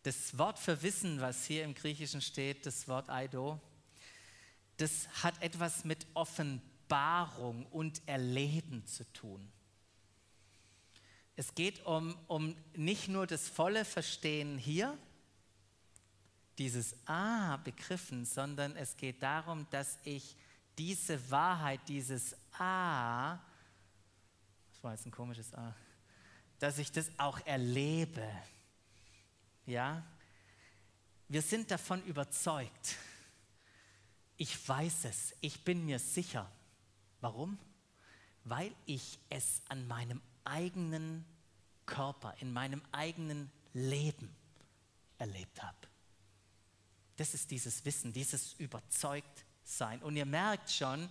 Das 0.04 0.38
Wort 0.38 0.58
für 0.58 0.82
Wissen, 0.82 1.22
was 1.22 1.46
hier 1.46 1.64
im 1.64 1.76
Griechischen 1.76 2.22
steht, 2.22 2.66
das 2.66 2.88
Wort 2.88 3.10
Eido, 3.10 3.60
das 4.78 5.08
hat 5.22 5.42
etwas 5.42 5.84
mit 5.84 6.08
Offenbarung 6.14 6.77
und 7.72 8.02
Erleben 8.08 8.86
zu 8.86 9.04
tun. 9.14 9.52
Es 11.36 11.54
geht 11.54 11.86
um, 11.86 12.18
um 12.28 12.56
nicht 12.76 13.08
nur 13.08 13.28
das 13.28 13.48
volle 13.48 13.86
Verstehen 13.86 14.58
hier, 14.58 14.98
dieses 16.58 16.96
Ah 17.06 17.58
begriffen, 17.58 18.26
sondern 18.26 18.76
es 18.76 18.98
geht 18.98 19.22
darum, 19.22 19.68
dass 19.70 20.00
ich 20.04 20.36
diese 20.78 21.30
Wahrheit, 21.30 21.80
dieses 21.88 22.36
Ah, 22.58 23.38
das 24.72 24.84
war 24.84 24.94
jetzt 24.94 25.06
ein 25.06 25.12
komisches 25.12 25.54
A, 25.54 25.76
dass 26.60 26.80
ich 26.80 26.92
das 26.92 27.12
auch 27.18 27.40
erlebe. 27.46 28.28
Ja, 29.66 30.04
wir 31.28 31.42
sind 31.42 31.70
davon 31.70 32.04
überzeugt. 32.06 32.96
Ich 34.38 34.68
weiß 34.68 35.06
es, 35.06 35.36
ich 35.42 35.64
bin 35.64 35.86
mir 35.86 36.00
sicher. 36.00 36.50
Warum? 37.22 37.58
Weil 38.44 38.74
ich 38.86 39.20
es 39.30 39.62
an 39.70 39.88
meinem 39.88 40.22
eigenen 40.44 41.26
Körper, 41.86 42.36
in 42.40 42.54
meinem 42.54 42.82
eigenen 42.92 43.52
Leben 43.74 44.36
erlebt 45.18 45.62
habe. 45.62 45.78
Das 47.18 47.34
ist 47.34 47.50
dieses 47.52 47.84
Wissen, 47.84 48.14
dieses 48.14 48.54
Überzeugtsein. 48.54 50.02
Und 50.04 50.16
ihr 50.16 50.26
merkt 50.26 50.70
schon, 50.70 51.10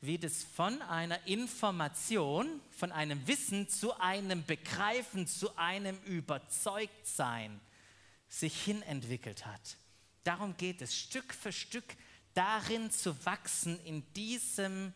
wie 0.00 0.18
das 0.18 0.44
von 0.44 0.82
einer 0.82 1.24
Information, 1.26 2.60
von 2.70 2.92
einem 2.92 3.26
Wissen 3.26 3.68
zu 3.68 3.98
einem 3.98 4.44
Begreifen, 4.44 5.26
zu 5.26 5.56
einem 5.56 5.96
Überzeugtsein 6.02 7.60
sich 8.28 8.64
hin 8.64 8.82
entwickelt 8.82 9.46
hat. 9.46 9.76
Darum 10.24 10.56
geht 10.56 10.82
es, 10.82 10.96
Stück 10.96 11.32
für 11.32 11.52
Stück 11.52 11.96
darin 12.34 12.90
zu 12.90 13.24
wachsen, 13.24 13.80
in, 13.84 14.02
diesem, 14.14 14.92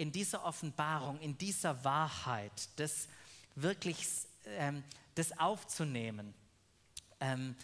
in 0.00 0.12
dieser 0.12 0.46
Offenbarung, 0.46 1.20
in 1.20 1.36
dieser 1.36 1.84
Wahrheit, 1.84 2.70
das 2.76 3.06
wirklich 3.54 3.98
ähm, 4.46 4.82
das 5.14 5.38
aufzunehmen. 5.38 6.32
Ähm, 7.20 7.54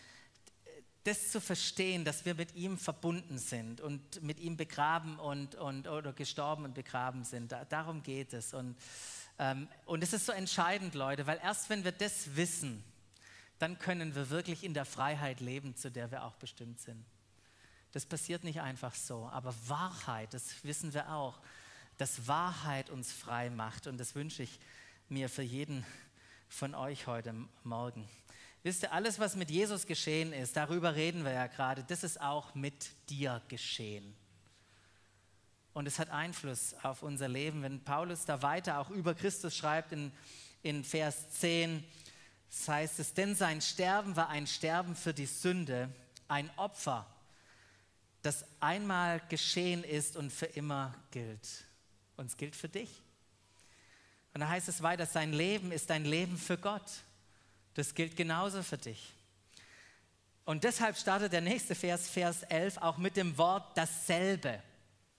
das 1.05 1.31
zu 1.31 1.41
verstehen, 1.41 2.05
dass 2.05 2.27
wir 2.27 2.35
mit 2.35 2.55
ihm 2.55 2.77
verbunden 2.77 3.39
sind 3.39 3.81
und 3.81 4.23
mit 4.23 4.39
ihm 4.39 4.59
begraben 4.59 5.19
und, 5.19 5.55
und 5.55 5.89
oder 5.89 6.13
gestorben 6.13 6.65
und 6.65 6.75
begraben 6.75 7.25
sind. 7.25 7.53
Da, 7.53 7.65
darum 7.65 8.03
geht 8.03 8.35
es. 8.35 8.53
Und, 8.53 8.77
ähm, 9.39 9.67
und 9.87 10.03
es 10.03 10.13
ist 10.13 10.27
so 10.27 10.33
entscheidend, 10.33 10.95
Leute, 10.95 11.27
weil 11.27 11.41
erst 11.43 11.71
wenn 11.71 11.85
wir 11.85 11.93
das 11.93 12.37
wissen, 12.37 12.85
dann 13.59 13.79
können 13.79 14.15
wir 14.15 14.29
wirklich 14.29 14.63
in 14.63 14.75
der 14.75 14.85
Freiheit 14.85 15.41
leben, 15.41 15.75
zu 15.75 15.91
der 15.91 16.11
wir 16.11 16.25
auch 16.25 16.35
bestimmt 16.35 16.81
sind. 16.81 17.03
Das 17.93 18.05
passiert 18.05 18.45
nicht 18.45 18.61
einfach 18.61 18.95
so, 18.95 19.27
aber 19.33 19.55
Wahrheit, 19.69 20.35
das 20.35 20.63
wissen 20.65 20.93
wir 20.93 21.11
auch, 21.15 21.41
dass 21.99 22.29
Wahrheit 22.29 22.91
uns 22.91 23.13
frei 23.13 23.51
macht 23.51 23.87
und 23.87 23.99
das 23.99 24.15
wünsche 24.15 24.43
ich 24.43 24.59
mir 25.09 25.29
für 25.29 25.43
jeden 25.43 25.85
von 26.49 26.75
euch 26.75 27.07
heute 27.07 27.35
Morgen. 27.65 28.09
Wisst 28.63 28.83
ihr, 28.83 28.93
alles, 28.93 29.19
was 29.19 29.37
mit 29.37 29.51
Jesus 29.51 29.87
geschehen 29.87 30.33
ist, 30.33 30.57
darüber 30.57 30.95
reden 30.95 31.25
wir 31.25 31.33
ja 31.33 31.47
gerade, 31.47 31.85
das 31.85 32.03
ist 32.03 32.21
auch 32.21 32.55
mit 32.55 32.91
dir 33.09 33.41
geschehen. 33.49 34.15
Und 35.73 35.87
es 35.87 35.99
hat 35.99 36.11
Einfluss 36.11 36.75
auf 36.83 37.03
unser 37.03 37.29
Leben. 37.29 37.63
Wenn 37.63 37.85
Paulus 37.85 38.25
da 38.25 38.43
weiter 38.43 38.79
auch 38.79 38.91
über 38.91 39.15
Christus 39.15 39.55
schreibt 39.55 39.93
in, 39.93 40.11
in 40.63 40.85
Vers 40.85 41.31
10, 41.39 41.85
das 42.49 42.69
heißt 42.69 42.99
es, 42.99 43.15
denn 43.15 43.35
sein 43.35 43.61
Sterben 43.61 44.17
war 44.17 44.31
ein 44.31 44.47
Sterben 44.47 44.97
für 44.97 45.13
die 45.13 45.27
Sünde, 45.27 45.91
ein 46.29 46.51
Opfer, 46.57 47.07
das 48.23 48.45
einmal 48.59 49.21
geschehen 49.29 49.85
ist 49.85 50.17
und 50.17 50.33
für 50.33 50.47
immer 50.47 50.95
gilt. 51.11 51.67
Und 52.17 52.27
es 52.27 52.37
gilt 52.37 52.57
für 52.57 52.69
dich. 52.69 53.03
Und 54.35 54.41
da 54.41 54.49
heißt 54.49 54.69
es 54.69 54.83
weiter, 54.83 55.07
sein 55.07 55.33
Leben 55.33 55.73
ist 55.73 55.91
ein 55.91 56.05
Leben 56.05 56.37
für 56.37 56.59
Gott. 56.59 56.91
Das 57.75 57.95
gilt 57.95 58.17
genauso 58.17 58.63
für 58.63 58.79
dich. 58.79 59.15
Und 60.45 60.63
deshalb 60.65 60.97
startet 60.97 61.33
der 61.33 61.41
nächste 61.41 61.75
Vers, 61.75 62.09
Vers 62.09 62.43
11, 62.45 62.79
auch 62.79 62.99
mit 62.99 63.17
dem 63.17 63.37
Wort 63.37 63.77
dasselbe. 63.77 64.63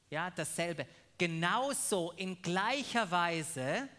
Ja, 0.10 0.32
dasselbe. 0.32 0.88
Genauso 1.18 2.12
in 2.12 2.42
gleicher 2.42 3.10
Weise 3.12 3.90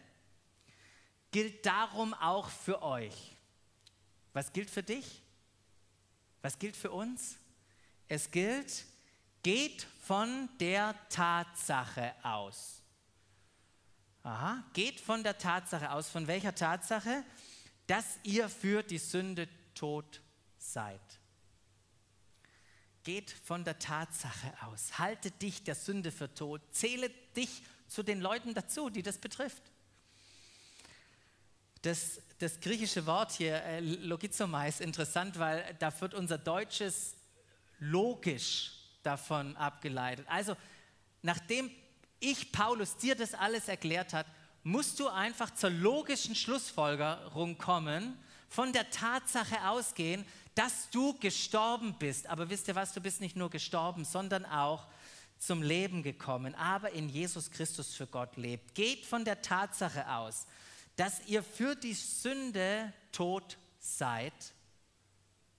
gilt 1.31 1.67
darum 1.67 2.15
auch 2.15 2.49
für 2.49 2.83
euch. 2.83 3.37
Was 4.33 4.53
gilt 4.53 4.71
für 4.71 4.83
dich? 4.83 5.23
Was 6.43 6.59
gilt 6.59 6.77
für 6.77 6.91
uns? 6.91 7.37
Es 8.09 8.31
gilt, 8.31 8.87
geht 9.43 9.87
von 10.03 10.49
der 10.61 10.95
Tatsache 11.11 12.15
aus. 12.23 12.78
Aha, 14.29 14.63
geht 14.75 15.01
von 15.01 15.25
der 15.25 15.39
Tatsache 15.39 15.91
aus. 15.91 16.11
Von 16.11 16.27
welcher 16.27 16.55
Tatsache? 16.55 17.25
Dass 17.87 18.19
ihr 18.25 18.51
für 18.51 18.83
die 18.83 18.99
Sünde 18.99 19.49
tot 19.75 20.21
seid. 20.59 21.01
Geht 23.05 23.31
von 23.31 23.65
der 23.65 23.79
Tatsache 23.79 24.53
aus. 24.67 24.99
Halte 24.99 25.31
dich 25.31 25.65
der 25.65 25.75
Sünde 25.75 26.13
für 26.13 26.35
tot. 26.35 26.61
Zähle 26.73 27.09
dich 27.35 27.63
zu 27.87 28.03
den 28.03 28.21
Leuten 28.21 28.53
dazu, 28.53 28.91
die 28.91 29.03
das 29.03 29.17
betrifft. 29.17 29.63
Das, 31.81 32.21
das 32.39 32.61
griechische 32.61 33.07
Wort 33.07 33.33
hier, 33.33 33.63
äh, 33.63 33.81
logizomai, 33.81 34.69
ist 34.69 34.83
interessant, 34.83 35.39
weil 35.39 35.75
da 35.79 35.99
wird 36.03 36.13
unser 36.13 36.37
deutsches 36.37 37.15
logisch 37.79 38.73
davon 39.03 39.57
abgeleitet. 39.57 40.27
Also, 40.29 40.55
nachdem 41.23 41.71
ich, 42.21 42.53
Paulus, 42.53 42.97
dir 42.97 43.15
das 43.15 43.35
alles 43.35 43.69
erklärt 43.69 44.13
hat, 44.13 44.27
musst 44.63 44.99
du 45.01 45.09
einfach 45.09 45.53
zur 45.55 45.71
logischen 45.71 46.35
Schlussfolgerung 46.35 47.59
kommen, 47.59 48.19
von 48.49 48.73
der 48.73 48.91
Tatsache 48.91 49.69
ausgehen, 49.69 50.25
dass 50.55 50.91
du 50.91 51.15
gestorben 51.19 51.95
bist. 51.99 52.27
Aber 52.27 52.51
wisst 52.51 52.69
ihr 52.69 52.75
was, 52.75 52.93
du 52.93 53.01
bist 53.01 53.21
nicht 53.21 53.37
nur 53.37 53.51
gestorben, 53.51 54.05
sondern 54.05 54.45
auch 54.47 54.87
zum 55.39 55.63
Leben 55.63 56.03
gekommen, 56.03 56.55
aber 56.57 56.91
in 56.91 57.09
Jesus 57.09 57.51
Christus 57.51 57.95
für 57.95 58.07
Gott 58.07 58.37
lebt. 58.37 58.75
Geht 58.75 59.07
von 59.07 59.25
der 59.25 59.41
Tatsache 59.41 60.11
aus, 60.11 60.47
dass 60.97 61.25
ihr 61.27 61.45
für 61.45 61.77
die 61.77 61.95
Sünde 61.95 62.93
tot 63.13 63.57
seid, 63.79 64.53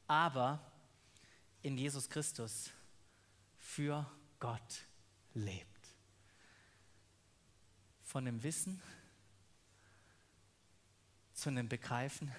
aber 0.08 0.60
in 1.62 1.78
Jesus 1.78 2.10
Christus 2.10 2.70
für 3.58 4.06
Gott 4.40 4.82
lebt. 5.34 5.79
Von 8.10 8.26
dem 8.26 8.42
Wissen 8.42 8.82
zu 11.36 11.50
einem 11.50 11.70
Begreifen, 11.70 12.34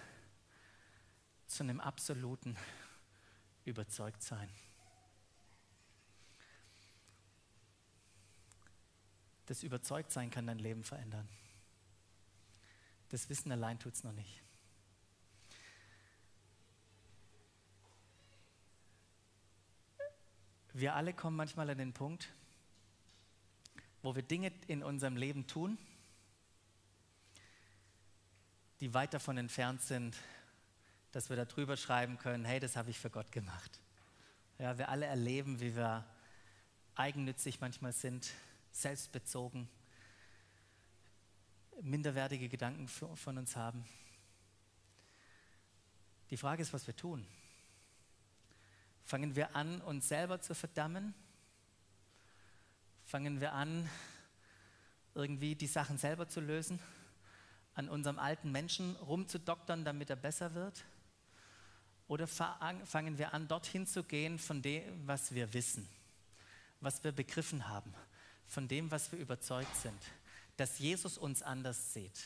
zu 1.47 1.63
einem 1.63 1.79
absoluten 1.79 2.57
Überzeugtsein. 3.65 4.51
Das 9.47 9.63
Überzeugtsein 9.63 10.33
kann 10.33 10.49
dein 10.49 10.59
Leben 10.59 10.83
verändern. 10.83 11.29
Das 13.11 13.29
Wissen 13.29 13.53
allein 13.53 13.79
tut 13.79 13.95
es 13.95 14.03
noch 14.03 14.13
nicht. 14.13 14.43
Wir 20.73 20.97
alle 20.97 21.15
kommen 21.15 21.37
manchmal 21.37 21.71
an 21.71 21.79
den 21.79 21.93
Punkt, 21.93 22.29
wo 24.03 24.15
wir 24.15 24.23
Dinge 24.23 24.53
in 24.67 24.83
unserem 24.83 25.17
Leben 25.17 25.47
tun, 25.47 25.79
die 28.81 28.95
weit 28.95 29.13
davon 29.13 29.37
entfernt 29.37 29.83
sind, 29.83 30.17
dass 31.13 31.29
wir 31.29 31.37
darüber 31.37 31.77
schreiben 31.77 32.19
können, 32.19 32.45
hey, 32.45 32.61
das 32.61 32.77
habe 32.77 32.91
ich 32.91 32.99
für 32.99 33.11
Gott 33.11 33.31
gemacht. 33.33 33.81
Ja, 34.59 34.79
wir 34.79 34.89
alle 34.89 35.07
erleben, 35.07 35.61
wie 35.61 35.77
wir 35.77 36.05
eigennützig 36.95 37.61
manchmal 37.61 37.93
sind, 37.93 38.31
selbstbezogen, 38.73 39.69
minderwertige 41.83 42.49
Gedanken 42.49 42.89
von 42.89 43.39
uns 43.39 43.57
haben. 43.57 43.85
Die 46.31 46.37
Frage 46.37 46.63
ist, 46.63 46.73
was 46.73 46.87
wir 46.87 46.95
tun. 46.95 47.27
Fangen 49.03 49.35
wir 49.35 49.57
an, 49.57 49.81
uns 49.81 50.09
selber 50.09 50.41
zu 50.41 50.55
verdammen? 50.55 51.15
Fangen 53.11 53.41
wir 53.41 53.53
an, 53.53 53.89
irgendwie 55.15 55.55
die 55.55 55.67
Sachen 55.67 55.99
selber 55.99 56.29
zu 56.29 56.41
lösen? 56.41 56.79
An 57.75 57.89
unserem 57.89 58.19
alten 58.19 58.53
Menschen 58.53 58.97
rumzudoktern, 58.97 59.85
damit 59.85 60.11
er 60.11 60.17
besser 60.17 60.55
wird? 60.55 60.85
Oder 62.09 62.27
fangen 62.27 63.19
wir 63.19 63.35
an, 63.35 63.49
dorthin 63.49 63.87
zu 63.87 64.05
gehen 64.05 64.39
von 64.39 64.63
dem, 64.63 65.07
was 65.07 65.35
wir 65.35 65.53
wissen, 65.53 65.89
was 66.81 67.05
wir 67.05 67.13
begriffen 67.13 67.69
haben, 67.69 67.93
von 68.47 68.67
dem, 68.67 68.91
was 68.91 69.13
wir 69.13 69.19
überzeugt 69.19 69.75
sind? 69.77 70.01
dass 70.61 70.79
Jesus 70.79 71.17
uns 71.17 71.41
anders 71.41 71.95
sieht. 71.95 72.21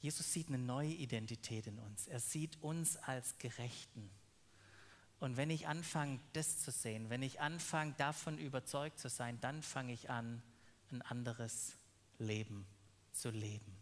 Jesus 0.00 0.32
sieht 0.32 0.48
eine 0.48 0.56
neue 0.56 0.88
Identität 0.94 1.66
in 1.66 1.78
uns. 1.78 2.08
Er 2.08 2.20
sieht 2.20 2.56
uns 2.62 2.96
als 2.96 3.36
Gerechten. 3.36 4.10
Und 5.20 5.36
wenn 5.36 5.50
ich 5.50 5.66
anfange, 5.66 6.20
das 6.32 6.60
zu 6.60 6.70
sehen, 6.70 7.08
wenn 7.08 7.22
ich 7.22 7.40
anfange, 7.40 7.94
davon 7.94 8.38
überzeugt 8.38 8.98
zu 8.98 9.08
sein, 9.08 9.40
dann 9.40 9.62
fange 9.62 9.92
ich 9.92 10.10
an, 10.10 10.42
ein 10.90 11.02
anderes 11.02 11.72
Leben 12.18 12.66
zu 13.12 13.30
leben. 13.30 13.76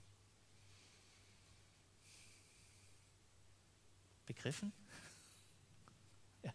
Begriffen? 4.26 4.72
Ja, 6.42 6.52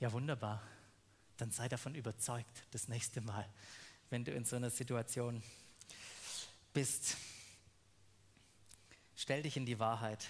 ja 0.00 0.12
wunderbar 0.12 0.62
dann 1.40 1.50
sei 1.50 1.68
davon 1.68 1.94
überzeugt, 1.94 2.64
das 2.70 2.88
nächste 2.88 3.20
Mal, 3.22 3.48
wenn 4.10 4.24
du 4.24 4.32
in 4.32 4.44
so 4.44 4.56
einer 4.56 4.70
Situation 4.70 5.42
bist. 6.74 7.16
Stell 9.16 9.42
dich 9.42 9.56
in 9.56 9.64
die 9.64 9.78
Wahrheit. 9.78 10.28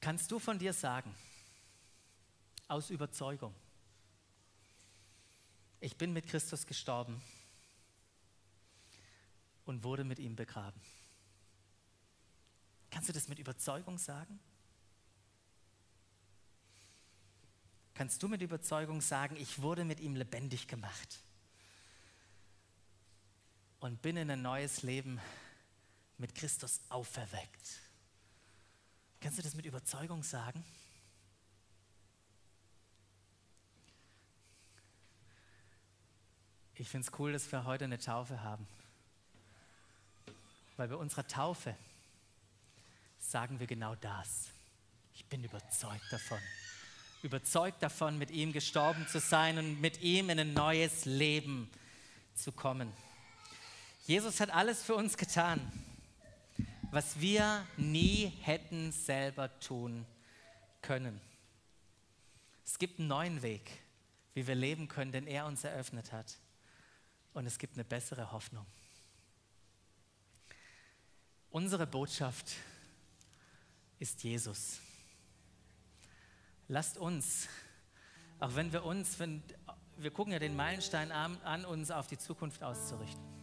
Kannst 0.00 0.30
du 0.30 0.38
von 0.38 0.58
dir 0.58 0.72
sagen, 0.72 1.14
aus 2.68 2.90
Überzeugung, 2.90 3.54
ich 5.80 5.96
bin 5.96 6.12
mit 6.12 6.26
Christus 6.26 6.66
gestorben 6.66 7.22
und 9.64 9.82
wurde 9.82 10.04
mit 10.04 10.18
ihm 10.18 10.36
begraben? 10.36 10.80
Kannst 12.90 13.08
du 13.08 13.12
das 13.12 13.28
mit 13.28 13.38
Überzeugung 13.38 13.98
sagen? 13.98 14.40
kannst 17.98 18.22
du 18.22 18.28
mit 18.28 18.42
Überzeugung 18.42 19.00
sagen, 19.00 19.34
ich 19.34 19.60
wurde 19.60 19.84
mit 19.84 19.98
ihm 19.98 20.14
lebendig 20.14 20.68
gemacht 20.68 21.18
und 23.80 24.00
bin 24.02 24.16
in 24.16 24.30
ein 24.30 24.40
neues 24.40 24.84
Leben 24.84 25.20
mit 26.16 26.32
Christus 26.36 26.80
auferweckt. 26.90 27.80
Kannst 29.20 29.38
du 29.38 29.42
das 29.42 29.54
mit 29.54 29.66
Überzeugung 29.66 30.22
sagen? 30.22 30.64
Ich 36.76 36.88
finde 36.88 37.08
es 37.08 37.18
cool, 37.18 37.32
dass 37.32 37.50
wir 37.50 37.64
heute 37.64 37.84
eine 37.84 37.98
Taufe 37.98 38.42
haben. 38.42 38.66
Weil 40.76 40.88
bei 40.88 40.96
unserer 40.96 41.26
Taufe 41.26 41.74
sagen 43.18 43.58
wir 43.58 43.66
genau 43.66 43.96
das. 43.96 44.48
Ich 45.14 45.24
bin 45.26 45.42
überzeugt 45.42 46.12
davon 46.12 46.38
überzeugt 47.22 47.82
davon, 47.82 48.18
mit 48.18 48.30
ihm 48.30 48.52
gestorben 48.52 49.06
zu 49.08 49.18
sein 49.18 49.58
und 49.58 49.80
mit 49.80 50.00
ihm 50.02 50.30
in 50.30 50.38
ein 50.38 50.54
neues 50.54 51.04
Leben 51.04 51.68
zu 52.34 52.52
kommen. 52.52 52.92
Jesus 54.06 54.40
hat 54.40 54.50
alles 54.50 54.82
für 54.82 54.94
uns 54.94 55.16
getan, 55.16 55.60
was 56.90 57.20
wir 57.20 57.66
nie 57.76 58.32
hätten 58.42 58.92
selber 58.92 59.58
tun 59.60 60.06
können. 60.82 61.20
Es 62.64 62.78
gibt 62.78 62.98
einen 62.98 63.08
neuen 63.08 63.42
Weg, 63.42 63.70
wie 64.34 64.46
wir 64.46 64.54
leben 64.54 64.88
können, 64.88 65.12
den 65.12 65.26
er 65.26 65.46
uns 65.46 65.64
eröffnet 65.64 66.12
hat. 66.12 66.38
Und 67.32 67.46
es 67.46 67.58
gibt 67.58 67.74
eine 67.74 67.84
bessere 67.84 68.32
Hoffnung. 68.32 68.66
Unsere 71.50 71.86
Botschaft 71.86 72.52
ist 73.98 74.22
Jesus 74.22 74.80
lasst 76.68 76.98
uns, 76.98 77.48
auch 78.38 78.54
wenn 78.54 78.72
wir 78.72 78.84
uns, 78.84 79.18
wenn, 79.18 79.42
wir 79.96 80.10
gucken 80.10 80.32
ja 80.32 80.38
den 80.38 80.54
Meilenstein 80.54 81.10
an, 81.10 81.40
an, 81.42 81.64
uns 81.64 81.90
auf 81.90 82.06
die 82.06 82.18
Zukunft 82.18 82.62
auszurichten. 82.62 83.37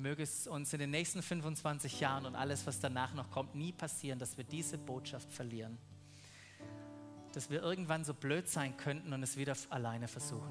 Möge 0.00 0.22
es 0.22 0.46
uns 0.46 0.72
in 0.72 0.80
den 0.80 0.90
nächsten 0.90 1.22
25 1.22 2.00
Jahren 2.00 2.24
und 2.24 2.34
alles, 2.34 2.66
was 2.66 2.80
danach 2.80 3.12
noch 3.14 3.30
kommt, 3.30 3.54
nie 3.54 3.72
passieren, 3.72 4.18
dass 4.18 4.36
wir 4.36 4.44
diese 4.44 4.78
Botschaft 4.78 5.30
verlieren. 5.30 5.78
Dass 7.32 7.50
wir 7.50 7.62
irgendwann 7.62 8.04
so 8.04 8.14
blöd 8.14 8.48
sein 8.48 8.76
könnten 8.76 9.12
und 9.12 9.22
es 9.22 9.36
wieder 9.36 9.54
alleine 9.68 10.08
versuchen. 10.08 10.50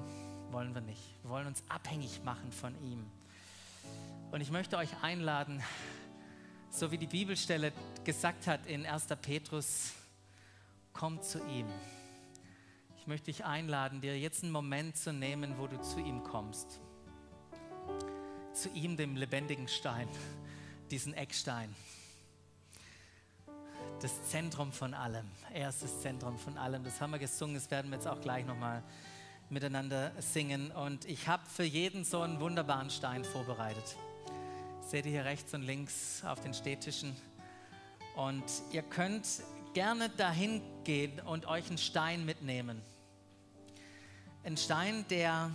Wollen 0.51 0.73
wir 0.73 0.81
nicht. 0.81 1.01
Wir 1.23 1.31
wollen 1.31 1.47
uns 1.47 1.63
abhängig 1.67 2.23
machen 2.23 2.51
von 2.51 2.73
ihm. 2.83 3.05
Und 4.31 4.41
ich 4.41 4.51
möchte 4.51 4.77
euch 4.77 4.91
einladen, 5.01 5.61
so 6.69 6.91
wie 6.91 6.97
die 6.97 7.07
Bibelstelle 7.07 7.73
gesagt 8.03 8.45
hat 8.45 8.65
in 8.67 8.85
1. 8.85 9.07
Petrus 9.21 9.93
komm 10.93 11.21
zu 11.21 11.39
ihm. 11.47 11.65
Ich 12.97 13.07
möchte 13.07 13.25
dich 13.25 13.45
einladen, 13.45 14.01
dir 14.01 14.19
jetzt 14.19 14.43
einen 14.43 14.51
Moment 14.51 14.95
zu 14.95 15.11
nehmen, 15.11 15.57
wo 15.57 15.65
du 15.65 15.81
zu 15.81 15.99
ihm 15.99 16.23
kommst. 16.23 16.79
Zu 18.59 18.67
ihm, 18.71 18.97
dem 18.97 19.15
lebendigen 19.15 19.69
Stein, 19.69 20.09
diesen 20.91 21.13
Eckstein. 21.13 21.73
Das 24.01 24.29
Zentrum 24.29 24.73
von 24.73 24.93
allem. 24.93 25.31
Er 25.53 25.69
ist 25.69 25.81
das 25.81 26.01
Zentrum 26.01 26.37
von 26.37 26.57
allem. 26.57 26.83
Das 26.83 26.99
haben 26.99 27.11
wir 27.11 27.19
gesungen, 27.19 27.55
das 27.55 27.71
werden 27.71 27.89
wir 27.89 27.95
jetzt 27.95 28.07
auch 28.07 28.19
gleich 28.19 28.45
nochmal 28.45 28.83
miteinander 29.49 30.11
singen. 30.19 30.71
Und 30.71 31.05
ich 31.05 31.29
habe 31.29 31.45
für 31.45 31.63
jeden 31.63 32.03
so 32.03 32.19
einen 32.19 32.41
wunderbaren 32.41 32.89
Stein 32.89 33.23
vorbereitet. 33.23 33.95
Seht 34.85 35.05
ihr 35.05 35.11
hier 35.11 35.23
rechts 35.23 35.53
und 35.53 35.61
links 35.61 36.21
auf 36.25 36.41
den 36.41 36.53
Stehtischen. 36.53 37.15
Und 38.17 38.43
ihr 38.73 38.83
könnt 38.83 39.25
gerne 39.73 40.09
dahin 40.09 40.61
gehen 40.83 41.21
und 41.21 41.45
euch 41.45 41.69
einen 41.69 41.77
Stein 41.77 42.25
mitnehmen. 42.25 42.81
Ein 44.43 44.57
Stein, 44.57 45.05
der 45.09 45.49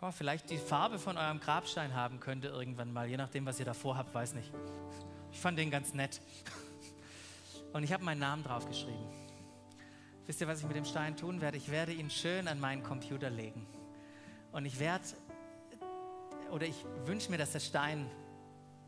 oh, 0.00 0.10
vielleicht 0.10 0.50
die 0.50 0.58
Farbe 0.58 0.98
von 0.98 1.16
eurem 1.16 1.40
Grabstein 1.40 1.94
haben 1.94 2.20
könnte 2.20 2.48
irgendwann 2.48 2.92
mal, 2.92 3.08
je 3.08 3.16
nachdem, 3.16 3.46
was 3.46 3.58
ihr 3.58 3.64
davor 3.64 3.96
habt, 3.96 4.14
weiß 4.14 4.34
nicht. 4.34 4.52
Ich 5.32 5.40
fand 5.40 5.58
den 5.58 5.70
ganz 5.70 5.94
nett. 5.94 6.20
Und 7.72 7.82
ich 7.82 7.92
habe 7.92 8.04
meinen 8.04 8.20
Namen 8.20 8.42
drauf 8.42 8.66
geschrieben. 8.66 9.08
Wisst 10.26 10.40
ihr, 10.40 10.48
was 10.48 10.60
ich 10.60 10.66
mit 10.66 10.76
dem 10.76 10.84
Stein 10.84 11.16
tun 11.16 11.40
werde? 11.40 11.56
Ich 11.56 11.70
werde 11.70 11.92
ihn 11.92 12.10
schön 12.10 12.48
an 12.48 12.60
meinen 12.60 12.82
Computer 12.82 13.30
legen. 13.30 13.66
Und 14.52 14.64
ich 14.64 14.78
werde, 14.78 15.04
oder 16.50 16.66
ich 16.66 16.84
wünsche 17.04 17.30
mir, 17.30 17.38
dass 17.38 17.52
der 17.52 17.60
Stein 17.60 18.10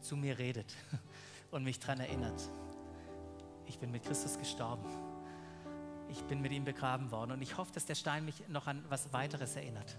zu 0.00 0.16
mir 0.16 0.38
redet 0.38 0.74
und 1.50 1.64
mich 1.64 1.78
daran 1.78 2.00
erinnert. 2.00 2.40
Ich 3.66 3.78
bin 3.78 3.90
mit 3.90 4.04
Christus 4.04 4.38
gestorben. 4.38 4.84
Ich 6.08 6.22
bin 6.24 6.40
mit 6.40 6.52
ihm 6.52 6.64
begraben 6.64 7.10
worden. 7.10 7.32
Und 7.32 7.42
ich 7.42 7.56
hoffe, 7.56 7.72
dass 7.72 7.86
der 7.86 7.94
Stein 7.94 8.24
mich 8.24 8.48
noch 8.48 8.66
an 8.66 8.84
was 8.88 9.12
weiteres 9.12 9.56
erinnert. 9.56 9.96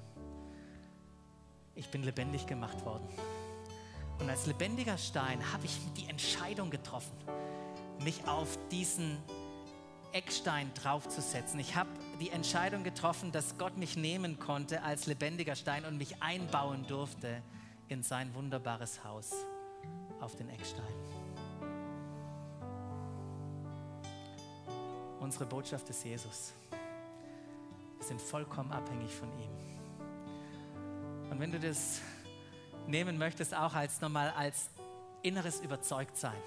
Ich 1.76 1.90
bin 1.90 2.04
lebendig 2.04 2.46
gemacht 2.48 2.86
worden. 2.86 3.08
Und 4.20 4.30
als 4.30 4.46
lebendiger 4.46 4.98
Stein 4.98 5.52
habe 5.52 5.66
ich 5.66 5.80
die 5.98 6.08
Entscheidung 6.10 6.70
getroffen, 6.70 7.16
mich 8.04 8.28
auf 8.28 8.58
diesen 8.70 9.18
Eckstein 10.12 10.72
draufzusetzen. 10.74 11.60
Ich 11.60 11.76
habe 11.76 11.90
die 12.20 12.30
Entscheidung 12.30 12.84
getroffen, 12.84 13.32
dass 13.32 13.58
Gott 13.58 13.78
mich 13.78 13.96
nehmen 13.96 14.40
konnte 14.40 14.84
als 14.84 15.08
lebendiger 15.08 15.56
Stein 15.56 15.86
und 15.86 15.98
mich 15.98 16.22
einbauen 16.22 16.86
durfte 16.88 17.42
in 17.88 18.04
sein 18.04 18.34
wunderbares 18.36 19.04
Haus 19.04 19.32
auf 20.20 20.36
den 20.36 20.50
Eckstein. 20.50 20.84
Unsere 25.20 25.46
Botschaft 25.46 25.90
ist 25.90 26.04
Jesus. 26.04 26.54
Wir 27.98 28.06
sind 28.06 28.22
vollkommen 28.22 28.72
abhängig 28.72 29.14
von 29.14 29.30
ihm. 29.40 29.71
Und 31.32 31.40
wenn 31.40 31.52
du 31.52 31.60
das 31.60 32.02
nehmen 32.88 33.18
möchtest, 33.18 33.56
auch 33.56 33.74
als 33.74 34.02
nochmal 34.02 34.32
als 34.32 34.70
inneres 35.24 35.62
Überzeugtsein, 35.62 36.38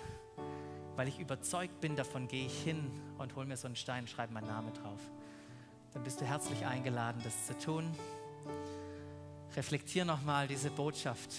weil 0.94 1.08
ich 1.08 1.18
überzeugt 1.18 1.80
bin, 1.80 1.96
davon 1.96 2.28
gehe 2.28 2.46
ich 2.46 2.62
hin 2.62 2.90
und 3.16 3.34
hole 3.34 3.46
mir 3.46 3.56
so 3.56 3.66
einen 3.66 3.76
Stein, 3.76 4.06
schreibe 4.06 4.34
meinen 4.34 4.46
Namen 4.46 4.74
drauf. 4.74 5.00
Dann 5.94 6.04
bist 6.04 6.20
du 6.20 6.26
herzlich 6.26 6.66
eingeladen, 6.66 7.20
das 7.24 7.46
zu 7.46 7.56
tun. 7.58 7.90
Reflektier 9.56 10.04
nochmal 10.04 10.48
diese 10.48 10.70
Botschaft. 10.70 11.30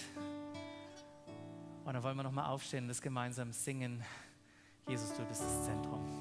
Und 1.84 1.94
dann 1.94 2.02
wollen 2.02 2.16
wir 2.16 2.24
nochmal 2.24 2.50
aufstehen 2.50 2.84
und 2.84 2.88
das 2.88 3.00
gemeinsam 3.00 3.52
singen. 3.52 4.02
Jesus, 4.88 5.14
du 5.14 5.24
bist 5.24 5.42
das 5.42 5.66
Zentrum. 5.66 6.15